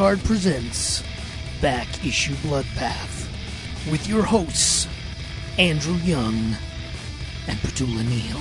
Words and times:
Card 0.00 0.24
presents 0.24 1.02
Back 1.60 2.06
Issue 2.06 2.32
Bloodbath 2.36 3.28
with 3.90 4.08
your 4.08 4.22
hosts, 4.22 4.88
Andrew 5.58 5.92
Young 5.96 6.56
and 7.46 7.58
Petula 7.58 8.02
Neal. 8.08 8.40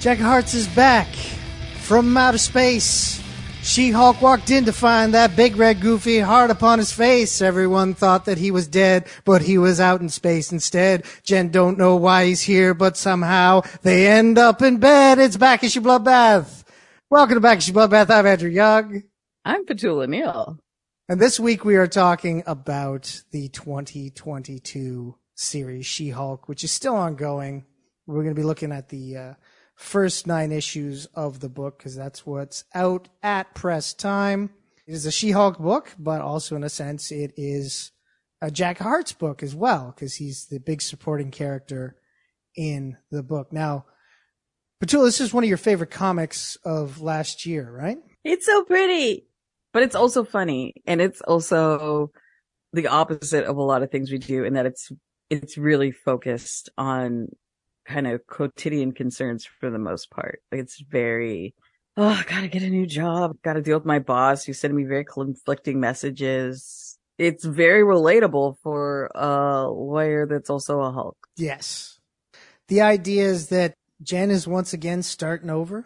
Jack 0.00 0.16
Hearts 0.16 0.54
is 0.54 0.66
back 0.68 1.08
from 1.76 2.16
outer 2.16 2.38
space. 2.38 3.22
She 3.60 3.90
Hulk 3.90 4.22
walked 4.22 4.50
in 4.50 4.64
to 4.64 4.72
find 4.72 5.12
that 5.12 5.36
big 5.36 5.56
red 5.56 5.82
goofy 5.82 6.20
heart 6.20 6.50
upon 6.50 6.78
his 6.78 6.90
face. 6.90 7.42
Everyone 7.42 7.92
thought 7.92 8.24
that 8.24 8.38
he 8.38 8.50
was 8.50 8.66
dead, 8.66 9.06
but 9.26 9.42
he 9.42 9.58
was 9.58 9.78
out 9.78 10.00
in 10.00 10.08
space 10.08 10.50
instead. 10.50 11.04
Jen 11.22 11.50
don't 11.50 11.76
know 11.76 11.96
why 11.96 12.24
he's 12.24 12.40
here, 12.40 12.72
but 12.72 12.96
somehow 12.96 13.60
they 13.82 14.06
end 14.06 14.38
up 14.38 14.62
in 14.62 14.78
bed. 14.78 15.18
It's 15.18 15.36
Back 15.36 15.62
Issue 15.62 15.82
Bloodbath. 15.82 16.64
Welcome 17.10 17.34
to 17.34 17.40
Back 17.42 17.58
Issue 17.58 17.74
Bloodbath. 17.74 18.08
I'm 18.08 18.26
Andrew 18.26 18.48
Young. 18.48 19.02
I'm 19.46 19.66
Petula 19.66 20.08
Neal. 20.08 20.58
And 21.06 21.20
this 21.20 21.38
week 21.38 21.66
we 21.66 21.76
are 21.76 21.86
talking 21.86 22.42
about 22.46 23.22
the 23.30 23.48
2022 23.48 25.18
series 25.34 25.84
She-Hulk, 25.84 26.48
which 26.48 26.64
is 26.64 26.70
still 26.70 26.96
ongoing. 26.96 27.66
We're 28.06 28.22
going 28.22 28.34
to 28.34 28.40
be 28.40 28.46
looking 28.46 28.72
at 28.72 28.88
the 28.88 29.16
uh, 29.18 29.34
first 29.74 30.26
nine 30.26 30.50
issues 30.50 31.04
of 31.14 31.40
the 31.40 31.50
book 31.50 31.76
because 31.76 31.94
that's 31.94 32.24
what's 32.24 32.64
out 32.74 33.10
at 33.22 33.54
press 33.54 33.92
time. 33.92 34.48
It 34.86 34.94
is 34.94 35.04
a 35.04 35.12
She-Hulk 35.12 35.58
book, 35.58 35.92
but 35.98 36.22
also 36.22 36.56
in 36.56 36.64
a 36.64 36.70
sense 36.70 37.12
it 37.12 37.34
is 37.36 37.92
a 38.40 38.50
Jack 38.50 38.78
Hart's 38.78 39.12
book 39.12 39.42
as 39.42 39.54
well 39.54 39.92
because 39.94 40.14
he's 40.14 40.46
the 40.46 40.58
big 40.58 40.80
supporting 40.80 41.30
character 41.30 41.96
in 42.56 42.96
the 43.10 43.22
book. 43.22 43.52
Now, 43.52 43.84
Petula, 44.82 45.04
this 45.04 45.20
is 45.20 45.34
one 45.34 45.44
of 45.44 45.48
your 45.48 45.58
favorite 45.58 45.90
comics 45.90 46.56
of 46.64 47.02
last 47.02 47.44
year, 47.44 47.70
right? 47.70 47.98
It's 48.24 48.46
so 48.46 48.64
pretty, 48.64 49.26
but 49.74 49.82
it's 49.82 49.96
also 49.96 50.24
funny 50.24 50.72
and 50.86 51.02
it's 51.02 51.20
also 51.20 52.10
the 52.72 52.86
opposite 52.86 53.44
of 53.44 53.56
a 53.56 53.62
lot 53.62 53.82
of 53.82 53.90
things 53.90 54.10
we 54.10 54.18
do 54.18 54.44
in 54.44 54.54
that 54.54 54.66
it's, 54.66 54.90
it's 55.28 55.58
really 55.58 55.90
focused 55.90 56.70
on 56.78 57.26
kind 57.84 58.06
of 58.06 58.26
quotidian 58.26 58.92
concerns 58.92 59.44
for 59.44 59.70
the 59.70 59.78
most 59.78 60.10
part. 60.10 60.40
Like 60.50 60.60
it's 60.60 60.80
very, 60.80 61.54
oh, 61.96 62.08
I 62.08 62.22
gotta 62.22 62.48
get 62.48 62.62
a 62.62 62.70
new 62.70 62.86
job. 62.86 63.36
Gotta 63.42 63.60
deal 63.60 63.76
with 63.76 63.84
my 63.84 63.98
boss 63.98 64.44
who's 64.44 64.60
sending 64.60 64.76
me 64.76 64.84
very 64.84 65.04
conflicting 65.04 65.80
messages. 65.80 66.96
It's 67.18 67.44
very 67.44 67.82
relatable 67.82 68.56
for 68.62 69.10
a 69.14 69.68
lawyer 69.68 70.26
that's 70.26 70.50
also 70.50 70.80
a 70.80 70.92
Hulk. 70.92 71.16
Yes. 71.36 71.98
The 72.68 72.80
idea 72.80 73.24
is 73.24 73.48
that 73.48 73.74
Jen 74.02 74.30
is 74.30 74.46
once 74.46 74.72
again 74.72 75.02
starting 75.02 75.50
over. 75.50 75.84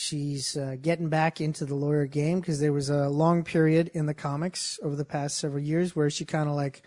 She's 0.00 0.56
uh, 0.56 0.76
getting 0.80 1.10
back 1.10 1.42
into 1.42 1.66
the 1.66 1.74
lawyer 1.74 2.06
game 2.06 2.40
because 2.40 2.58
there 2.58 2.72
was 2.72 2.88
a 2.88 3.10
long 3.10 3.44
period 3.44 3.90
in 3.92 4.06
the 4.06 4.14
comics 4.14 4.80
over 4.82 4.96
the 4.96 5.04
past 5.04 5.36
several 5.36 5.62
years 5.62 5.94
where 5.94 6.08
she 6.08 6.24
kind 6.24 6.48
of 6.48 6.54
like 6.54 6.82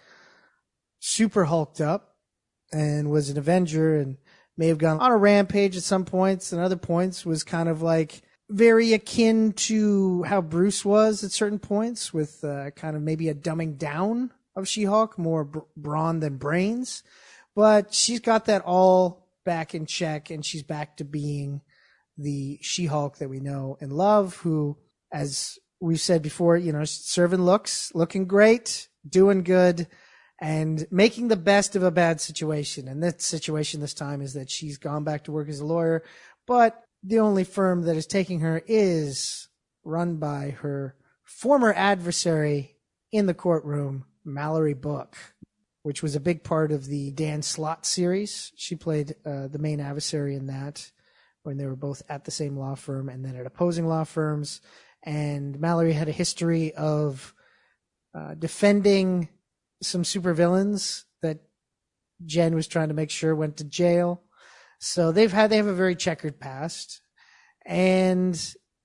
super 1.00 1.46
hulked 1.46 1.80
up 1.80 2.16
and 2.72 3.12
was 3.12 3.30
an 3.30 3.38
Avenger 3.38 3.98
and 4.00 4.18
may 4.58 4.68
have 4.68 4.80
gone 4.80 5.00
on 5.00 5.12
a 5.12 5.18
rampage 5.18 5.78
at 5.78 5.84
some 5.84 6.06
points 6.06 6.52
and 6.52 6.60
other 6.60 6.76
points 6.76 7.24
was 7.24 7.44
kind 7.44 7.70
of 7.70 7.84
like 7.84 8.24
very 8.50 8.94
akin 8.94 9.54
to 9.54 10.24
how 10.24 10.42
Bruce 10.42 10.84
was 10.84 11.24
at 11.24 11.32
certain 11.32 11.60
points 11.60 12.16
with 12.16 12.44
uh, 12.44 12.72
kind 12.72 12.96
of 12.96 13.04
maybe 13.04 13.30
a 13.30 13.36
dumbing 13.36 13.78
down 13.78 14.32
of 14.56 14.68
She-Hulk, 14.68 15.20
more 15.20 15.44
br- 15.44 15.60
brawn 15.78 16.20
than 16.20 16.38
brains. 16.38 17.04
But 17.56 17.94
she's 17.94 18.22
got 18.22 18.46
that 18.46 18.64
all 18.64 19.28
back 19.46 19.76
in 19.76 19.86
check 19.86 20.32
and 20.32 20.44
she's 20.44 20.64
back 20.64 20.98
to 20.98 21.04
being 21.04 21.62
the 22.18 22.60
She-Hulk 22.62 23.18
that 23.18 23.30
we 23.30 23.40
know 23.40 23.78
and 23.82 23.92
love, 23.92 24.38
who, 24.38 24.78
as 25.12 25.58
we've 25.80 26.00
said 26.00 26.22
before, 26.22 26.58
you 26.58 26.72
know, 26.72 26.86
serving 26.86 27.42
looks, 27.42 27.92
looking 27.94 28.26
great, 28.26 28.88
doing 29.08 29.44
good, 29.44 29.88
and 30.42 30.86
making 30.92 31.28
the 31.28 31.36
best 31.36 31.76
of 31.76 31.84
a 31.84 31.92
bad 31.92 32.20
situation. 32.22 32.88
And 32.88 33.02
that 33.04 33.22
situation 33.22 33.82
this 33.82 33.94
time 33.94 34.22
is 34.22 34.34
that 34.34 34.50
she's 34.50 34.78
gone 34.78 35.04
back 35.04 35.24
to 35.26 35.32
work 35.32 35.50
as 35.50 35.60
a 35.60 35.66
lawyer, 35.66 36.04
but 36.46 36.84
the 37.04 37.20
only 37.20 37.44
firm 37.44 37.84
that 37.84 37.96
is 37.96 38.08
taking 38.08 38.40
her 38.40 38.62
is 38.68 39.50
run 39.84 40.18
by 40.18 40.52
her 40.62 40.96
former 41.24 41.74
adversary 41.74 42.78
in 43.12 43.26
the 43.26 43.34
courtroom, 43.34 44.06
Mallory 44.24 44.74
Book, 44.74 45.16
which 45.82 46.02
was 46.02 46.16
a 46.16 46.22
big 46.22 46.44
part 46.44 46.72
of 46.72 46.86
the 46.86 47.12
Dan 47.12 47.42
Slott 47.42 47.86
series. 47.86 48.52
She 48.56 48.76
played 48.76 49.16
uh, 49.26 49.48
the 49.48 49.60
main 49.60 49.80
adversary 49.80 50.36
in 50.36 50.48
that 50.48 50.92
when 51.44 51.58
they 51.58 51.66
were 51.66 51.76
both 51.76 52.02
at 52.10 52.26
the 52.26 52.32
same 52.32 52.58
law 52.58 52.76
firm 52.76 53.10
and 53.10 53.24
then 53.24 53.36
at 53.36 53.46
opposing 53.46 53.88
law 53.88 54.04
firms. 54.04 54.62
And 55.04 55.60
Mallory 55.60 55.94
had 55.94 56.08
a 56.08 56.14
history 56.14 56.74
of 56.74 57.34
uh, 58.16 58.36
defending 58.36 59.30
some 59.82 60.04
supervillains 60.04 61.04
that 61.22 61.40
Jen 62.26 62.56
was 62.56 62.68
trying 62.68 62.88
to 62.88 62.94
make 62.94 63.10
sure 63.10 63.36
went 63.36 63.58
to 63.58 63.64
jail. 63.64 64.22
So 64.80 65.12
they've 65.12 65.32
had 65.32 65.50
they 65.50 65.58
have 65.58 65.68
a 65.68 65.74
very 65.74 65.96
checkered 65.96 66.40
past, 66.40 67.02
and 67.66 68.40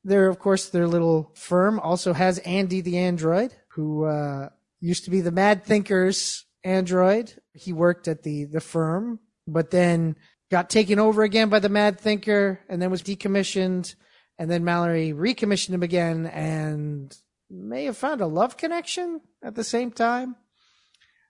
they're 0.05 0.29
of 0.29 0.39
course 0.39 0.69
their 0.69 0.87
little 0.87 1.33
firm 1.35 1.81
also 1.81 2.13
has 2.13 2.39
Andy 2.39 2.81
the 2.81 2.99
android 2.99 3.53
who 3.73 4.05
uh, 4.05 4.49
used 4.81 5.05
to 5.05 5.11
be 5.11 5.21
the 5.21 5.33
Mad 5.33 5.65
Thinkers 5.65 6.47
android. 6.65 7.35
He 7.53 7.73
worked 7.73 8.09
at 8.09 8.23
the 8.23 8.45
the 8.45 8.61
firm, 8.61 9.21
but 9.47 9.71
then 9.71 10.17
got 10.51 10.71
taken 10.71 10.99
over 10.99 11.23
again 11.23 11.49
by 11.49 11.59
the 11.59 11.69
Mad 11.69 12.01
Thinker, 12.01 12.61
and 12.69 12.81
then 12.81 12.91
was 12.91 13.03
decommissioned, 13.03 13.95
and 14.39 14.51
then 14.51 14.65
Mallory 14.65 15.13
recommissioned 15.13 15.75
him 15.75 15.83
again, 15.83 16.27
and 16.27 17.17
may 17.51 17.85
have 17.85 17.97
found 17.97 18.21
a 18.21 18.27
love 18.27 18.57
connection 18.57 19.21
at 19.43 19.55
the 19.55 19.65
same 19.65 19.91
time. 19.91 20.37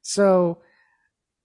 So 0.02 0.58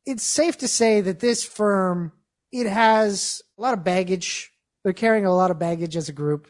it's 0.05 0.23
safe 0.23 0.57
to 0.59 0.67
say 0.67 1.01
that 1.01 1.19
this 1.19 1.43
firm, 1.43 2.11
it 2.51 2.67
has 2.67 3.41
a 3.57 3.61
lot 3.61 3.73
of 3.73 3.83
baggage. 3.83 4.51
They're 4.83 4.93
carrying 4.93 5.25
a 5.25 5.35
lot 5.35 5.51
of 5.51 5.59
baggage 5.59 5.95
as 5.95 6.09
a 6.09 6.13
group, 6.13 6.47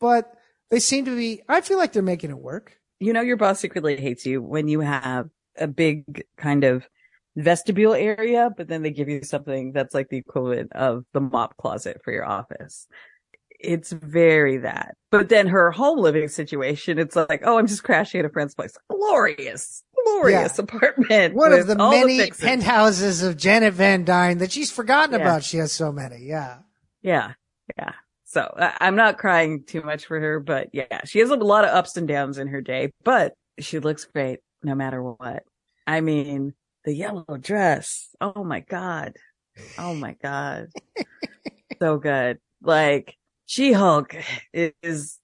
but 0.00 0.32
they 0.70 0.80
seem 0.80 1.04
to 1.04 1.16
be, 1.16 1.42
I 1.48 1.60
feel 1.60 1.78
like 1.78 1.92
they're 1.92 2.02
making 2.02 2.30
it 2.30 2.38
work. 2.38 2.76
You 2.98 3.12
know, 3.12 3.20
your 3.20 3.36
boss 3.36 3.60
secretly 3.60 3.96
hates 3.96 4.26
you 4.26 4.42
when 4.42 4.68
you 4.68 4.80
have 4.80 5.28
a 5.56 5.66
big 5.66 6.24
kind 6.36 6.64
of 6.64 6.88
vestibule 7.36 7.94
area, 7.94 8.50
but 8.56 8.68
then 8.68 8.82
they 8.82 8.90
give 8.90 9.08
you 9.08 9.22
something 9.22 9.72
that's 9.72 9.94
like 9.94 10.08
the 10.08 10.16
equivalent 10.16 10.72
of 10.72 11.04
the 11.12 11.20
mop 11.20 11.56
closet 11.56 12.00
for 12.02 12.12
your 12.12 12.24
office. 12.24 12.88
It's 13.58 13.92
very 13.92 14.58
that. 14.58 14.96
But 15.10 15.28
then 15.28 15.46
her 15.46 15.70
home 15.70 15.98
living 15.98 16.28
situation, 16.28 16.98
it's 16.98 17.16
like, 17.16 17.42
oh, 17.44 17.58
I'm 17.58 17.66
just 17.66 17.84
crashing 17.84 18.20
at 18.20 18.26
a 18.26 18.30
friend's 18.30 18.54
place. 18.54 18.76
Glorious 18.90 19.82
glorious 20.06 20.58
yeah. 20.58 20.64
apartment. 20.64 21.34
One 21.34 21.52
of 21.52 21.66
the 21.66 21.76
many 21.76 22.20
the 22.20 22.30
penthouses 22.30 23.22
of 23.22 23.36
Janet 23.36 23.74
Van 23.74 24.04
Dyne 24.04 24.38
that 24.38 24.52
she's 24.52 24.70
forgotten 24.70 25.18
yeah. 25.18 25.26
about. 25.26 25.44
She 25.44 25.58
has 25.58 25.72
so 25.72 25.92
many. 25.92 26.24
Yeah. 26.24 26.58
Yeah. 27.02 27.32
Yeah. 27.76 27.92
So 28.24 28.52
I'm 28.56 28.96
not 28.96 29.18
crying 29.18 29.64
too 29.64 29.82
much 29.82 30.06
for 30.06 30.20
her, 30.20 30.40
but 30.40 30.68
yeah, 30.72 31.04
she 31.04 31.20
has 31.20 31.30
a 31.30 31.36
lot 31.36 31.64
of 31.64 31.70
ups 31.70 31.96
and 31.96 32.08
downs 32.08 32.38
in 32.38 32.48
her 32.48 32.60
day, 32.60 32.92
but 33.04 33.34
she 33.58 33.78
looks 33.78 34.04
great 34.04 34.40
no 34.62 34.74
matter 34.74 35.02
what. 35.02 35.44
I 35.86 36.00
mean, 36.00 36.54
the 36.86 36.94
yellow 36.94 37.24
dress. 37.38 38.08
Oh 38.20 38.44
my 38.44 38.60
God. 38.60 39.16
Oh 39.76 39.94
my 39.94 40.16
God. 40.22 40.68
so 41.80 41.98
good. 41.98 42.38
Like 42.62 43.16
She 43.44 43.72
Hulk 43.72 44.16
is 44.54 45.18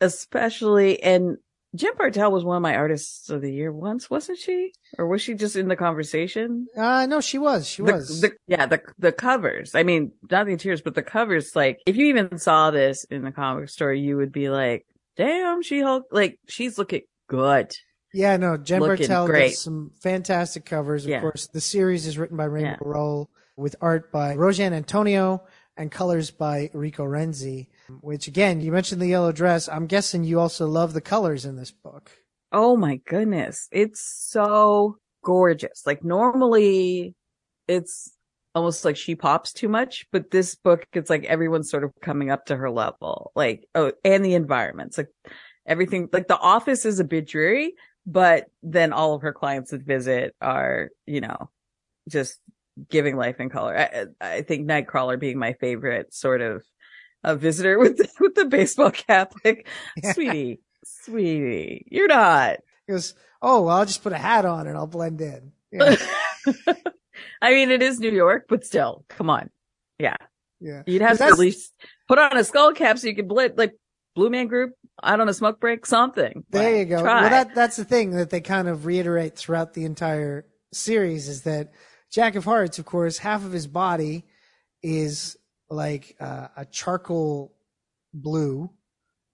especially, 0.00 1.02
and 1.02 1.38
Jen 1.74 1.96
Bartel 1.96 2.32
was 2.32 2.44
one 2.44 2.56
of 2.56 2.62
my 2.62 2.74
artists 2.74 3.30
of 3.30 3.40
the 3.40 3.52
year 3.52 3.72
once, 3.72 4.10
wasn't 4.10 4.38
she? 4.38 4.72
Or 4.98 5.06
was 5.06 5.22
she 5.22 5.34
just 5.34 5.56
in 5.56 5.68
the 5.68 5.76
conversation? 5.76 6.66
Uh, 6.76 7.06
no, 7.06 7.20
she 7.20 7.38
was. 7.38 7.68
She 7.68 7.82
the, 7.82 7.92
was. 7.92 8.20
The, 8.20 8.32
yeah, 8.48 8.66
the 8.66 8.80
the 8.98 9.12
covers. 9.12 9.74
I 9.74 9.84
mean, 9.84 10.12
not 10.30 10.46
the 10.46 10.52
interiors, 10.52 10.82
but 10.82 10.94
the 10.94 11.02
covers. 11.02 11.54
Like, 11.54 11.78
if 11.86 11.96
you 11.96 12.06
even 12.06 12.38
saw 12.38 12.70
this 12.70 13.04
in 13.04 13.22
the 13.22 13.32
comic 13.32 13.68
store, 13.68 13.92
you 13.92 14.16
would 14.16 14.32
be 14.32 14.48
like, 14.48 14.86
"Damn, 15.16 15.62
She 15.62 15.80
Hulk! 15.80 16.04
Like, 16.10 16.38
she's 16.48 16.78
looking 16.78 17.02
good." 17.28 17.72
Yeah, 18.16 18.38
no, 18.38 18.56
Jen 18.56 18.80
looking 18.80 19.08
Bartel 19.08 19.26
great. 19.26 19.50
does 19.50 19.60
some 19.60 19.90
fantastic 20.00 20.64
covers. 20.64 21.04
Of 21.04 21.10
yeah. 21.10 21.20
course, 21.20 21.48
the 21.48 21.60
series 21.60 22.06
is 22.06 22.16
written 22.16 22.38
by 22.38 22.44
Rainbow 22.44 22.70
yeah. 22.70 22.76
Rowell 22.80 23.30
with 23.58 23.76
art 23.82 24.10
by 24.10 24.34
Rogê 24.36 24.70
Antônio 24.72 25.42
and 25.76 25.90
colors 25.90 26.30
by 26.30 26.70
Rico 26.72 27.04
Renzi. 27.04 27.66
Which 28.00 28.26
again, 28.26 28.62
you 28.62 28.72
mentioned 28.72 29.02
the 29.02 29.06
yellow 29.06 29.32
dress. 29.32 29.68
I'm 29.68 29.86
guessing 29.86 30.24
you 30.24 30.40
also 30.40 30.66
love 30.66 30.94
the 30.94 31.02
colors 31.02 31.44
in 31.44 31.56
this 31.56 31.70
book. 31.70 32.10
Oh 32.52 32.74
my 32.74 32.96
goodness. 33.06 33.68
It's 33.70 34.00
so 34.00 34.96
gorgeous. 35.22 35.82
Like 35.84 36.02
normally 36.02 37.14
it's 37.68 38.12
almost 38.54 38.86
like 38.86 38.96
she 38.96 39.14
pops 39.14 39.52
too 39.52 39.68
much, 39.68 40.06
but 40.10 40.30
this 40.30 40.54
book, 40.54 40.86
it's 40.94 41.10
like 41.10 41.24
everyone's 41.24 41.68
sort 41.68 41.84
of 41.84 41.92
coming 42.00 42.30
up 42.30 42.46
to 42.46 42.56
her 42.56 42.70
level. 42.70 43.30
Like, 43.36 43.66
oh, 43.74 43.92
and 44.02 44.24
the 44.24 44.32
environments, 44.32 44.96
like 44.96 45.08
everything, 45.66 46.08
like 46.14 46.28
the 46.28 46.38
office 46.38 46.86
is 46.86 46.98
a 46.98 47.04
bit 47.04 47.28
dreary, 47.28 47.74
but 48.06 48.46
then 48.62 48.92
all 48.92 49.14
of 49.14 49.22
her 49.22 49.32
clients 49.32 49.72
that 49.72 49.82
visit 49.82 50.34
are, 50.40 50.90
you 51.06 51.20
know, 51.20 51.50
just 52.08 52.38
giving 52.88 53.16
life 53.16 53.36
and 53.38 53.50
color. 53.50 53.76
I, 53.76 54.06
I 54.20 54.42
think 54.42 54.68
Nightcrawler 54.68 55.18
being 55.18 55.38
my 55.38 55.54
favorite 55.54 56.14
sort 56.14 56.40
of 56.40 56.62
a 57.24 57.36
visitor 57.36 57.78
with 57.80 57.96
the, 57.96 58.08
with 58.20 58.34
the 58.34 58.44
baseball 58.44 58.90
cap. 58.90 59.34
Like, 59.44 59.66
yeah. 60.02 60.12
sweetie, 60.12 60.60
Sweetie, 60.84 61.86
you're 61.90 62.08
not. 62.08 62.58
He 62.86 62.92
goes, 62.92 63.14
"Oh, 63.42 63.62
well, 63.62 63.78
I'll 63.78 63.86
just 63.86 64.04
put 64.04 64.12
a 64.12 64.18
hat 64.18 64.44
on 64.44 64.68
and 64.68 64.76
I'll 64.76 64.86
blend 64.86 65.20
in." 65.20 65.52
Yeah, 65.72 65.96
I 67.42 67.52
mean, 67.52 67.70
it 67.70 67.82
is 67.82 67.98
New 67.98 68.12
York, 68.12 68.46
but 68.48 68.64
still, 68.64 69.04
come 69.08 69.28
on. 69.28 69.50
Yeah. 69.98 70.16
yeah. 70.60 70.82
You'd 70.86 71.02
have 71.02 71.18
to 71.18 71.24
at 71.24 71.38
least 71.38 71.72
put 72.06 72.18
on 72.18 72.36
a 72.36 72.44
skull 72.44 72.72
cap 72.72 72.98
so 72.98 73.08
you 73.08 73.16
could 73.16 73.28
blend, 73.28 73.58
like, 73.58 73.74
Blue 74.16 74.30
Man 74.30 74.48
Group, 74.48 74.72
out 75.04 75.20
on 75.20 75.28
a 75.28 75.34
smoke 75.34 75.60
break, 75.60 75.86
something. 75.86 76.42
There 76.50 76.70
Like, 76.70 76.78
you 76.78 76.84
go. 76.86 77.02
Try. 77.02 77.20
Well, 77.20 77.30
that 77.30 77.54
that's 77.54 77.76
the 77.76 77.84
thing 77.84 78.10
that 78.12 78.30
they 78.30 78.40
kind 78.40 78.66
of 78.66 78.86
reiterate 78.86 79.36
throughout 79.36 79.74
the 79.74 79.84
entire 79.84 80.46
series 80.72 81.28
is 81.28 81.42
that 81.42 81.70
Jack 82.10 82.34
of 82.34 82.44
Hearts, 82.44 82.78
of 82.78 82.86
course, 82.86 83.18
half 83.18 83.44
of 83.44 83.52
his 83.52 83.66
body 83.66 84.24
is 84.82 85.36
like 85.68 86.16
uh, 86.18 86.48
a 86.56 86.64
charcoal 86.64 87.52
blue 88.14 88.70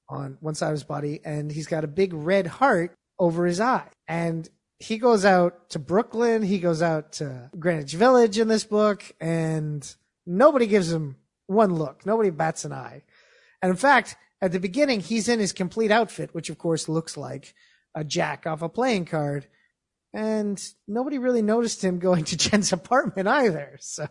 on 0.08 0.36
one 0.40 0.54
side 0.54 0.68
of 0.68 0.72
his 0.72 0.84
body, 0.84 1.20
and 1.24 1.50
he's 1.50 1.68
got 1.68 1.84
a 1.84 1.88
big 1.88 2.12
red 2.12 2.46
heart 2.46 2.92
over 3.18 3.46
his 3.46 3.60
eye. 3.60 3.88
And 4.08 4.48
he 4.80 4.98
goes 4.98 5.24
out 5.24 5.70
to 5.70 5.78
Brooklyn, 5.78 6.42
he 6.42 6.58
goes 6.58 6.82
out 6.82 7.12
to 7.12 7.50
Greenwich 7.56 7.94
Village 7.94 8.36
in 8.36 8.48
this 8.48 8.64
book, 8.64 9.04
and 9.20 9.94
nobody 10.26 10.66
gives 10.66 10.92
him 10.92 11.16
one 11.46 11.76
look. 11.76 12.04
Nobody 12.04 12.30
bats 12.30 12.64
an 12.64 12.72
eye. 12.72 13.04
And 13.62 13.70
in 13.70 13.76
fact, 13.76 14.16
at 14.42 14.50
the 14.50 14.60
beginning, 14.60 15.00
he's 15.00 15.28
in 15.28 15.38
his 15.38 15.52
complete 15.52 15.92
outfit, 15.92 16.34
which 16.34 16.50
of 16.50 16.58
course 16.58 16.88
looks 16.88 17.16
like 17.16 17.54
a 17.94 18.02
jack 18.02 18.46
off 18.46 18.60
a 18.60 18.68
playing 18.68 19.06
card. 19.06 19.46
And 20.12 20.62
nobody 20.86 21.18
really 21.18 21.42
noticed 21.42 21.82
him 21.82 22.00
going 22.00 22.24
to 22.24 22.36
Jen's 22.50 22.72
apartment 22.72 23.28
either. 23.28 23.78
So, 23.80 24.08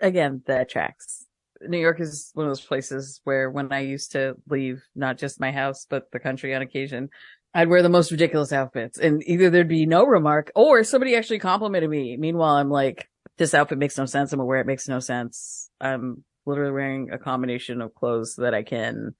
again, 0.00 0.42
that 0.46 0.70
tracks. 0.70 1.26
New 1.60 1.78
York 1.78 2.00
is 2.00 2.30
one 2.32 2.46
of 2.46 2.50
those 2.50 2.64
places 2.64 3.20
where 3.24 3.50
when 3.50 3.70
I 3.70 3.80
used 3.80 4.12
to 4.12 4.34
leave 4.48 4.82
not 4.96 5.18
just 5.18 5.38
my 5.38 5.52
house, 5.52 5.86
but 5.88 6.10
the 6.10 6.18
country 6.18 6.54
on 6.54 6.62
occasion, 6.62 7.10
I'd 7.52 7.68
wear 7.68 7.82
the 7.82 7.90
most 7.90 8.10
ridiculous 8.10 8.52
outfits 8.52 8.98
and 8.98 9.22
either 9.26 9.50
there'd 9.50 9.68
be 9.68 9.84
no 9.84 10.06
remark 10.06 10.50
or 10.54 10.84
somebody 10.84 11.16
actually 11.16 11.40
complimented 11.40 11.90
me. 11.90 12.16
Meanwhile, 12.16 12.54
I'm 12.54 12.70
like, 12.70 13.10
this 13.36 13.52
outfit 13.52 13.76
makes 13.76 13.98
no 13.98 14.06
sense. 14.06 14.32
I'm 14.32 14.40
aware 14.40 14.60
it 14.60 14.66
makes 14.66 14.88
no 14.88 15.00
sense. 15.00 15.68
I'm 15.80 16.24
literally 16.46 16.72
wearing 16.72 17.10
a 17.10 17.18
combination 17.18 17.82
of 17.82 17.94
clothes 17.94 18.36
that 18.36 18.54
I 18.54 18.62
can, 18.62 19.14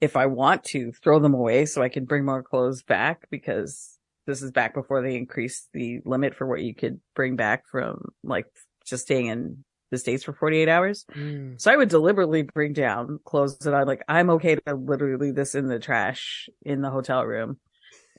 if 0.00 0.16
I 0.16 0.26
want 0.26 0.64
to, 0.64 0.92
throw 0.92 1.18
them 1.18 1.34
away 1.34 1.66
so 1.66 1.82
I 1.82 1.88
can 1.88 2.04
bring 2.04 2.24
more 2.24 2.42
clothes 2.42 2.82
back 2.82 3.28
because 3.30 3.98
this 4.26 4.42
is 4.42 4.50
back 4.50 4.74
before 4.74 5.02
they 5.02 5.16
increased 5.16 5.68
the 5.72 6.00
limit 6.04 6.34
for 6.34 6.46
what 6.46 6.62
you 6.62 6.74
could 6.74 7.00
bring 7.14 7.36
back 7.36 7.64
from 7.70 8.12
like 8.22 8.46
just 8.84 9.04
staying 9.04 9.26
in 9.26 9.64
the 9.90 9.98
States 9.98 10.22
for 10.24 10.32
48 10.32 10.68
hours. 10.68 11.04
mm, 11.14 11.60
So 11.60 11.70
I 11.70 11.76
would 11.76 11.88
deliberately 11.88 12.42
bring 12.42 12.72
down 12.72 13.18
clothes 13.24 13.58
that 13.58 13.74
I'm 13.74 13.86
like, 13.86 14.02
I'm 14.08 14.30
okay 14.30 14.54
to 14.54 14.74
literally 14.74 15.16
leave 15.16 15.34
this 15.34 15.54
in 15.54 15.66
the 15.66 15.80
trash 15.80 16.48
in 16.62 16.80
the 16.80 16.90
hotel 16.90 17.24
room 17.24 17.58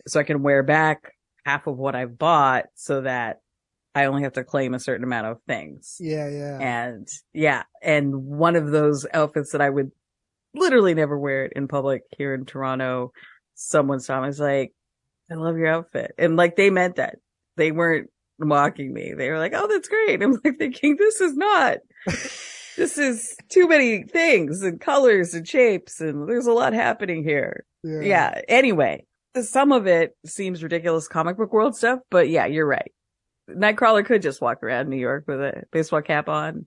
so 0.07 0.19
I 0.19 0.23
can 0.23 0.43
wear 0.43 0.63
back 0.63 1.13
half 1.45 1.67
of 1.67 1.77
what 1.77 1.95
I've 1.95 2.17
bought 2.17 2.65
so 2.75 3.01
that 3.01 3.39
I 3.95 4.05
only 4.05 4.23
have 4.23 4.33
to 4.33 4.43
claim 4.43 4.73
a 4.73 4.79
certain 4.79 5.03
amount 5.03 5.27
of 5.27 5.37
things. 5.47 5.97
yeah, 5.99 6.29
yeah. 6.29 6.59
And 6.59 7.07
yeah, 7.33 7.63
and 7.81 8.13
one 8.25 8.55
of 8.55 8.71
those 8.71 9.05
outfits 9.13 9.51
that 9.51 9.61
I 9.61 9.69
would 9.69 9.91
literally 10.53 10.93
never 10.93 11.17
wear 11.17 11.45
it 11.45 11.53
in 11.55 11.67
public 11.67 12.03
here 12.17 12.33
in 12.33 12.45
Toronto, 12.45 13.11
someone 13.55 13.99
saw 13.99 14.21
me 14.21 14.27
was 14.27 14.39
like, 14.39 14.73
I 15.31 15.35
love 15.35 15.57
your 15.57 15.67
outfit. 15.67 16.13
And 16.17 16.35
like 16.35 16.55
they 16.55 16.69
meant 16.69 16.97
that. 16.97 17.17
They 17.57 17.71
weren't 17.71 18.09
mocking 18.39 18.93
me. 18.93 19.13
They 19.15 19.29
were 19.29 19.39
like, 19.39 19.53
Oh, 19.55 19.67
that's 19.67 19.87
great. 19.87 20.21
I'm 20.23 20.37
like 20.43 20.57
thinking 20.57 20.97
this 20.97 21.21
is 21.21 21.35
not, 21.35 21.77
this 22.77 22.97
is 22.97 23.35
too 23.49 23.67
many 23.67 24.03
things 24.03 24.61
and 24.61 24.79
colors 24.79 25.33
and 25.33 25.47
shapes 25.47 26.01
and 26.01 26.27
there's 26.27 26.47
a 26.47 26.53
lot 26.53 26.73
happening 26.73 27.23
here. 27.23 27.65
Yeah. 27.83 28.41
Anyway, 28.47 29.05
some 29.41 29.71
of 29.71 29.87
it 29.87 30.15
seems 30.25 30.63
ridiculous 30.63 31.07
comic 31.07 31.37
book 31.37 31.53
world 31.53 31.75
stuff, 31.75 31.99
but 32.09 32.29
yeah, 32.29 32.45
you're 32.45 32.67
right. 32.67 32.91
Nightcrawler 33.49 34.05
could 34.05 34.21
just 34.21 34.41
walk 34.41 34.63
around 34.63 34.89
New 34.89 34.97
York 34.97 35.25
with 35.27 35.39
a 35.39 35.63
baseball 35.71 36.01
cap 36.01 36.29
on 36.29 36.65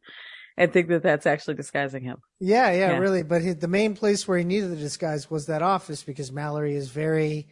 and 0.56 0.72
think 0.72 0.88
that 0.88 1.02
that's 1.02 1.26
actually 1.26 1.54
disguising 1.54 2.02
him. 2.04 2.18
Yeah, 2.40 2.70
yeah, 2.70 2.90
Yeah. 2.92 2.98
really. 2.98 3.22
But 3.22 3.42
he, 3.42 3.52
the 3.52 3.68
main 3.68 3.94
place 3.94 4.26
where 4.28 4.38
he 4.38 4.44
needed 4.44 4.70
the 4.70 4.76
disguise 4.76 5.30
was 5.30 5.46
that 5.46 5.62
office 5.62 6.02
because 6.02 6.30
Mallory 6.32 6.74
is 6.76 6.88
very 6.90 7.48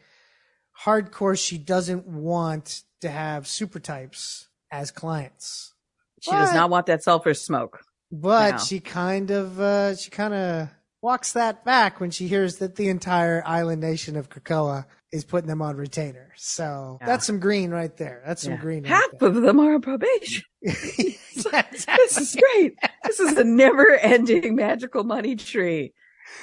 hardcore. 0.84 1.38
She 1.38 1.58
doesn't 1.58 2.06
want 2.06 2.82
to 3.00 3.10
have 3.10 3.46
super 3.46 3.80
types 3.80 4.48
as 4.70 4.90
clients. 4.90 5.74
She 6.20 6.30
does 6.30 6.54
not 6.54 6.70
want 6.70 6.86
that 6.86 7.02
sulfur 7.02 7.34
smoke. 7.34 7.80
But 8.10 8.50
No. 8.52 8.58
she 8.58 8.78
kind 8.80 9.30
of, 9.30 9.58
uh, 9.58 9.96
she 9.96 10.10
kind 10.10 10.34
of 10.34 10.68
walks 11.02 11.32
that 11.32 11.64
back 11.64 12.00
when 12.00 12.10
she 12.10 12.28
hears 12.28 12.56
that 12.56 12.76
the 12.76 12.88
entire 12.88 13.42
island 13.44 13.80
nation 13.80 14.16
of 14.16 14.30
Krakoa 14.30 14.86
is 15.10 15.24
putting 15.24 15.48
them 15.48 15.60
on 15.60 15.76
retainer. 15.76 16.30
So 16.36 16.98
Yeah. 17.00 17.06
that's 17.06 17.26
some 17.26 17.40
green 17.40 17.70
right 17.70 17.94
there. 17.96 18.22
That's 18.26 18.42
some 18.42 18.52
Yeah. 18.54 18.60
green. 18.60 18.84
Half 18.84 19.10
right 19.20 19.22
of 19.22 19.34
them 19.42 19.60
are 19.60 19.74
on 19.74 19.80
probation. 19.82 20.44
yeah, 20.62 21.62
This 21.72 22.16
is 22.18 22.36
great. 22.36 22.74
This 23.04 23.20
is 23.20 23.36
a 23.36 23.44
never 23.44 23.94
ending 23.96 24.54
magical 24.54 25.04
money 25.04 25.36
tree 25.36 25.92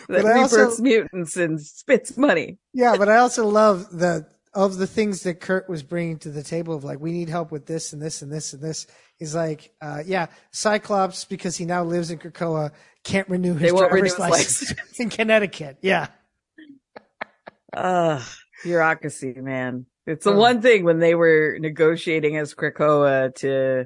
that 0.07 0.23
But 0.23 0.31
I 0.31 0.39
also- 0.41 0.83
mutants 0.83 1.35
and 1.37 1.59
spits 1.59 2.15
money. 2.17 2.59
Yeah, 2.73 2.95
but 2.97 3.09
I 3.09 3.17
also 3.17 3.47
love 3.47 3.89
the 3.91 4.27
of 4.53 4.77
the 4.77 4.87
things 4.87 5.23
that 5.23 5.39
Kurt 5.39 5.69
was 5.69 5.83
bringing 5.83 6.17
to 6.19 6.29
the 6.31 6.41
table 6.43 6.75
of 6.75 6.83
like 6.83 6.99
we 6.99 7.11
need 7.11 7.29
help 7.29 7.51
with 7.51 7.65
this 7.65 7.93
and 7.93 8.01
this 8.01 8.21
and 8.21 8.31
this 8.31 8.53
and 8.53 8.61
this. 8.61 8.87
He's 9.17 9.35
like, 9.35 9.71
uh, 9.81 10.01
yeah, 10.05 10.27
Cyclops 10.51 11.25
because 11.25 11.55
he 11.57 11.65
now 11.65 11.83
lives 11.83 12.09
in 12.11 12.17
Krakoa 12.19 12.71
can't 13.03 13.29
renew 13.29 13.53
his 13.53 13.71
driver's 13.71 13.91
renew 13.93 14.03
his 14.05 14.19
license 14.19 14.73
in 14.99 15.09
Connecticut. 15.09 15.77
Yeah, 15.81 16.07
Ugh, 17.73 18.21
bureaucracy, 18.63 19.33
man. 19.33 19.85
It's 20.07 20.25
the 20.25 20.31
Oh. 20.33 20.37
one 20.39 20.61
thing 20.61 20.83
when 20.83 20.99
they 20.99 21.13
were 21.13 21.57
negotiating 21.59 22.35
as 22.37 22.55
Krakoa 22.55 23.33
to 23.35 23.85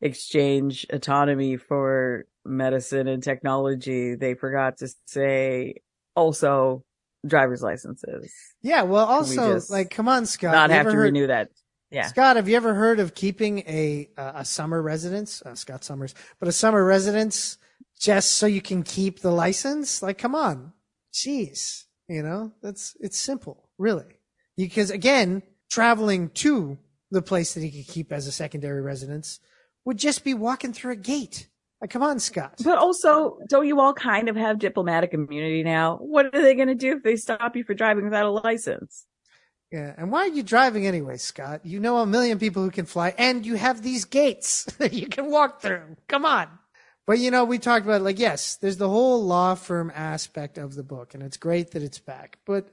exchange 0.00 0.86
autonomy 0.90 1.56
for 1.56 2.24
medicine 2.44 3.06
and 3.08 3.22
technology, 3.22 4.14
they 4.14 4.34
forgot 4.34 4.78
to 4.78 4.88
say 5.06 5.74
also 6.16 6.84
driver's 7.26 7.62
licenses. 7.62 8.32
yeah. 8.62 8.82
Well, 8.82 9.04
also 9.04 9.54
just 9.54 9.70
like, 9.70 9.90
come 9.90 10.08
on, 10.08 10.26
Scott. 10.26 10.52
Not 10.52 10.70
have 10.70 10.86
to 10.86 10.92
heard- 10.92 11.02
renew 11.02 11.26
that. 11.28 11.50
Yeah. 11.90 12.06
Scott, 12.08 12.36
have 12.36 12.48
you 12.50 12.56
ever 12.56 12.74
heard 12.74 13.00
of 13.00 13.14
keeping 13.14 13.60
a 13.60 14.10
uh, 14.16 14.32
a 14.36 14.44
summer 14.44 14.82
residence? 14.82 15.40
Uh, 15.40 15.54
Scott 15.54 15.84
Summers, 15.84 16.14
but 16.38 16.46
a 16.48 16.52
summer 16.52 16.84
residence 16.84 17.56
just 17.98 18.34
so 18.34 18.46
you 18.46 18.60
can 18.60 18.82
keep 18.82 19.20
the 19.20 19.30
license? 19.30 20.02
Like, 20.02 20.18
come 20.18 20.34
on, 20.34 20.74
jeez, 21.14 21.84
you 22.06 22.22
know 22.22 22.52
that's 22.62 22.94
it's 23.00 23.16
simple, 23.18 23.70
really. 23.78 24.20
Because 24.58 24.90
again, 24.90 25.42
traveling 25.70 26.28
to 26.30 26.76
the 27.10 27.22
place 27.22 27.54
that 27.54 27.62
he 27.62 27.70
could 27.70 27.90
keep 27.90 28.12
as 28.12 28.26
a 28.26 28.32
secondary 28.32 28.82
residence 28.82 29.40
would 29.86 29.96
just 29.96 30.24
be 30.24 30.34
walking 30.34 30.74
through 30.74 30.92
a 30.92 30.96
gate. 30.96 31.48
Like, 31.80 31.90
come 31.90 32.02
on, 32.02 32.18
Scott. 32.18 32.54
But 32.64 32.78
also, 32.78 33.38
don't 33.48 33.66
you 33.66 33.80
all 33.80 33.94
kind 33.94 34.28
of 34.28 34.36
have 34.36 34.58
diplomatic 34.58 35.14
immunity 35.14 35.62
now? 35.62 35.96
What 35.98 36.26
are 36.34 36.42
they 36.42 36.54
going 36.54 36.68
to 36.68 36.74
do 36.74 36.96
if 36.96 37.02
they 37.04 37.16
stop 37.16 37.54
you 37.54 37.62
for 37.62 37.74
driving 37.74 38.04
without 38.04 38.26
a 38.26 38.30
license? 38.30 39.06
Yeah, 39.70 39.94
and 39.98 40.10
why 40.10 40.20
are 40.20 40.28
you 40.28 40.42
driving 40.42 40.86
anyway, 40.86 41.18
Scott? 41.18 41.60
You 41.64 41.78
know 41.78 41.98
a 41.98 42.06
million 42.06 42.38
people 42.38 42.62
who 42.62 42.70
can 42.70 42.86
fly, 42.86 43.14
and 43.18 43.44
you 43.44 43.54
have 43.54 43.82
these 43.82 44.04
gates 44.06 44.64
that 44.78 44.92
you 44.92 45.06
can 45.06 45.30
walk 45.30 45.60
through. 45.60 45.96
Come 46.08 46.24
on. 46.24 46.48
But 47.06 47.20
you 47.20 47.30
know, 47.30 47.44
we 47.44 47.58
talked 47.58 47.86
about 47.86 48.02
like, 48.02 48.18
yes, 48.18 48.56
there's 48.56 48.76
the 48.76 48.88
whole 48.88 49.24
law 49.24 49.54
firm 49.54 49.92
aspect 49.94 50.58
of 50.58 50.74
the 50.74 50.82
book, 50.82 51.14
and 51.14 51.22
it's 51.22 51.36
great 51.36 51.70
that 51.72 51.82
it's 51.82 51.98
back. 51.98 52.38
But 52.44 52.70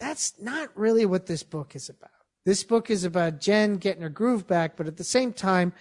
that's 0.00 0.34
not 0.40 0.76
really 0.76 1.06
what 1.06 1.26
this 1.26 1.42
book 1.42 1.76
is 1.76 1.88
about. 1.88 2.10
This 2.44 2.64
book 2.64 2.90
is 2.90 3.04
about 3.04 3.40
Jen 3.40 3.76
getting 3.76 4.02
her 4.02 4.08
groove 4.08 4.46
back, 4.46 4.76
but 4.76 4.86
at 4.86 4.96
the 4.96 5.04
same 5.04 5.32
time, 5.32 5.72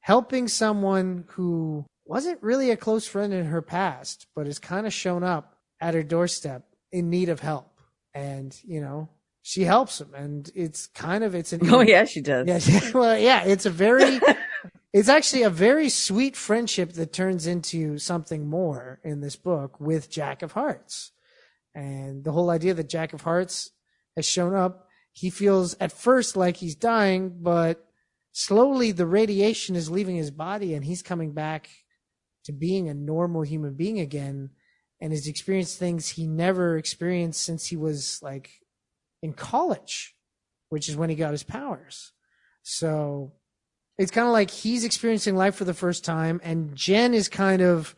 helping 0.00 0.48
someone 0.48 1.24
who 1.28 1.86
wasn't 2.08 2.42
really 2.42 2.70
a 2.70 2.76
close 2.76 3.06
friend 3.06 3.32
in 3.32 3.46
her 3.46 3.62
past, 3.62 4.26
but 4.34 4.46
has 4.46 4.58
kind 4.58 4.86
of 4.86 4.92
shown 4.92 5.22
up 5.22 5.56
at 5.80 5.94
her 5.94 6.02
doorstep 6.02 6.64
in 6.92 7.10
need 7.10 7.28
of 7.28 7.40
help. 7.40 7.80
And, 8.14 8.56
you 8.64 8.80
know, 8.80 9.08
she 9.42 9.62
helps 9.64 10.00
him. 10.00 10.14
And 10.14 10.50
it's 10.54 10.86
kind 10.86 11.24
of, 11.24 11.34
it's 11.34 11.52
an, 11.52 11.60
Oh 11.70 11.80
yeah, 11.80 12.04
she 12.04 12.20
does. 12.20 12.46
yeah, 12.68 12.90
well, 12.94 13.18
yeah, 13.18 13.44
it's 13.44 13.66
a 13.66 13.70
very, 13.70 14.20
it's 14.92 15.08
actually 15.08 15.42
a 15.42 15.50
very 15.50 15.88
sweet 15.88 16.36
friendship 16.36 16.92
that 16.94 17.12
turns 17.12 17.46
into 17.46 17.98
something 17.98 18.48
more 18.48 19.00
in 19.04 19.20
this 19.20 19.36
book 19.36 19.78
with 19.80 20.10
Jack 20.10 20.42
of 20.42 20.52
Hearts. 20.52 21.12
And 21.74 22.24
the 22.24 22.32
whole 22.32 22.50
idea 22.50 22.72
that 22.74 22.88
Jack 22.88 23.12
of 23.12 23.22
Hearts 23.22 23.70
has 24.16 24.24
shown 24.26 24.54
up, 24.54 24.88
he 25.12 25.28
feels 25.30 25.76
at 25.80 25.92
first 25.92 26.36
like 26.36 26.56
he's 26.56 26.74
dying, 26.74 27.36
but 27.40 27.86
slowly 28.32 28.92
the 28.92 29.06
radiation 29.06 29.76
is 29.76 29.90
leaving 29.90 30.16
his 30.16 30.30
body 30.30 30.74
and 30.74 30.84
he's 30.84 31.02
coming 31.02 31.32
back 31.32 31.68
to 32.46 32.52
being 32.52 32.88
a 32.88 32.94
normal 32.94 33.42
human 33.42 33.74
being 33.74 34.00
again 34.00 34.50
and 35.00 35.12
has 35.12 35.26
experienced 35.26 35.78
things 35.78 36.08
he 36.08 36.26
never 36.26 36.76
experienced 36.76 37.42
since 37.42 37.66
he 37.66 37.76
was 37.76 38.20
like 38.22 38.50
in 39.22 39.32
college, 39.32 40.14
which 40.70 40.88
is 40.88 40.96
when 40.96 41.10
he 41.10 41.16
got 41.16 41.32
his 41.32 41.42
powers. 41.42 42.12
So 42.62 43.32
it's 43.98 44.10
kind 44.10 44.26
of 44.26 44.32
like 44.32 44.50
he's 44.50 44.84
experiencing 44.84 45.36
life 45.36 45.54
for 45.54 45.64
the 45.64 45.74
first 45.74 46.04
time, 46.04 46.40
and 46.42 46.74
Jen 46.74 47.14
is 47.14 47.28
kind 47.28 47.62
of 47.62 47.94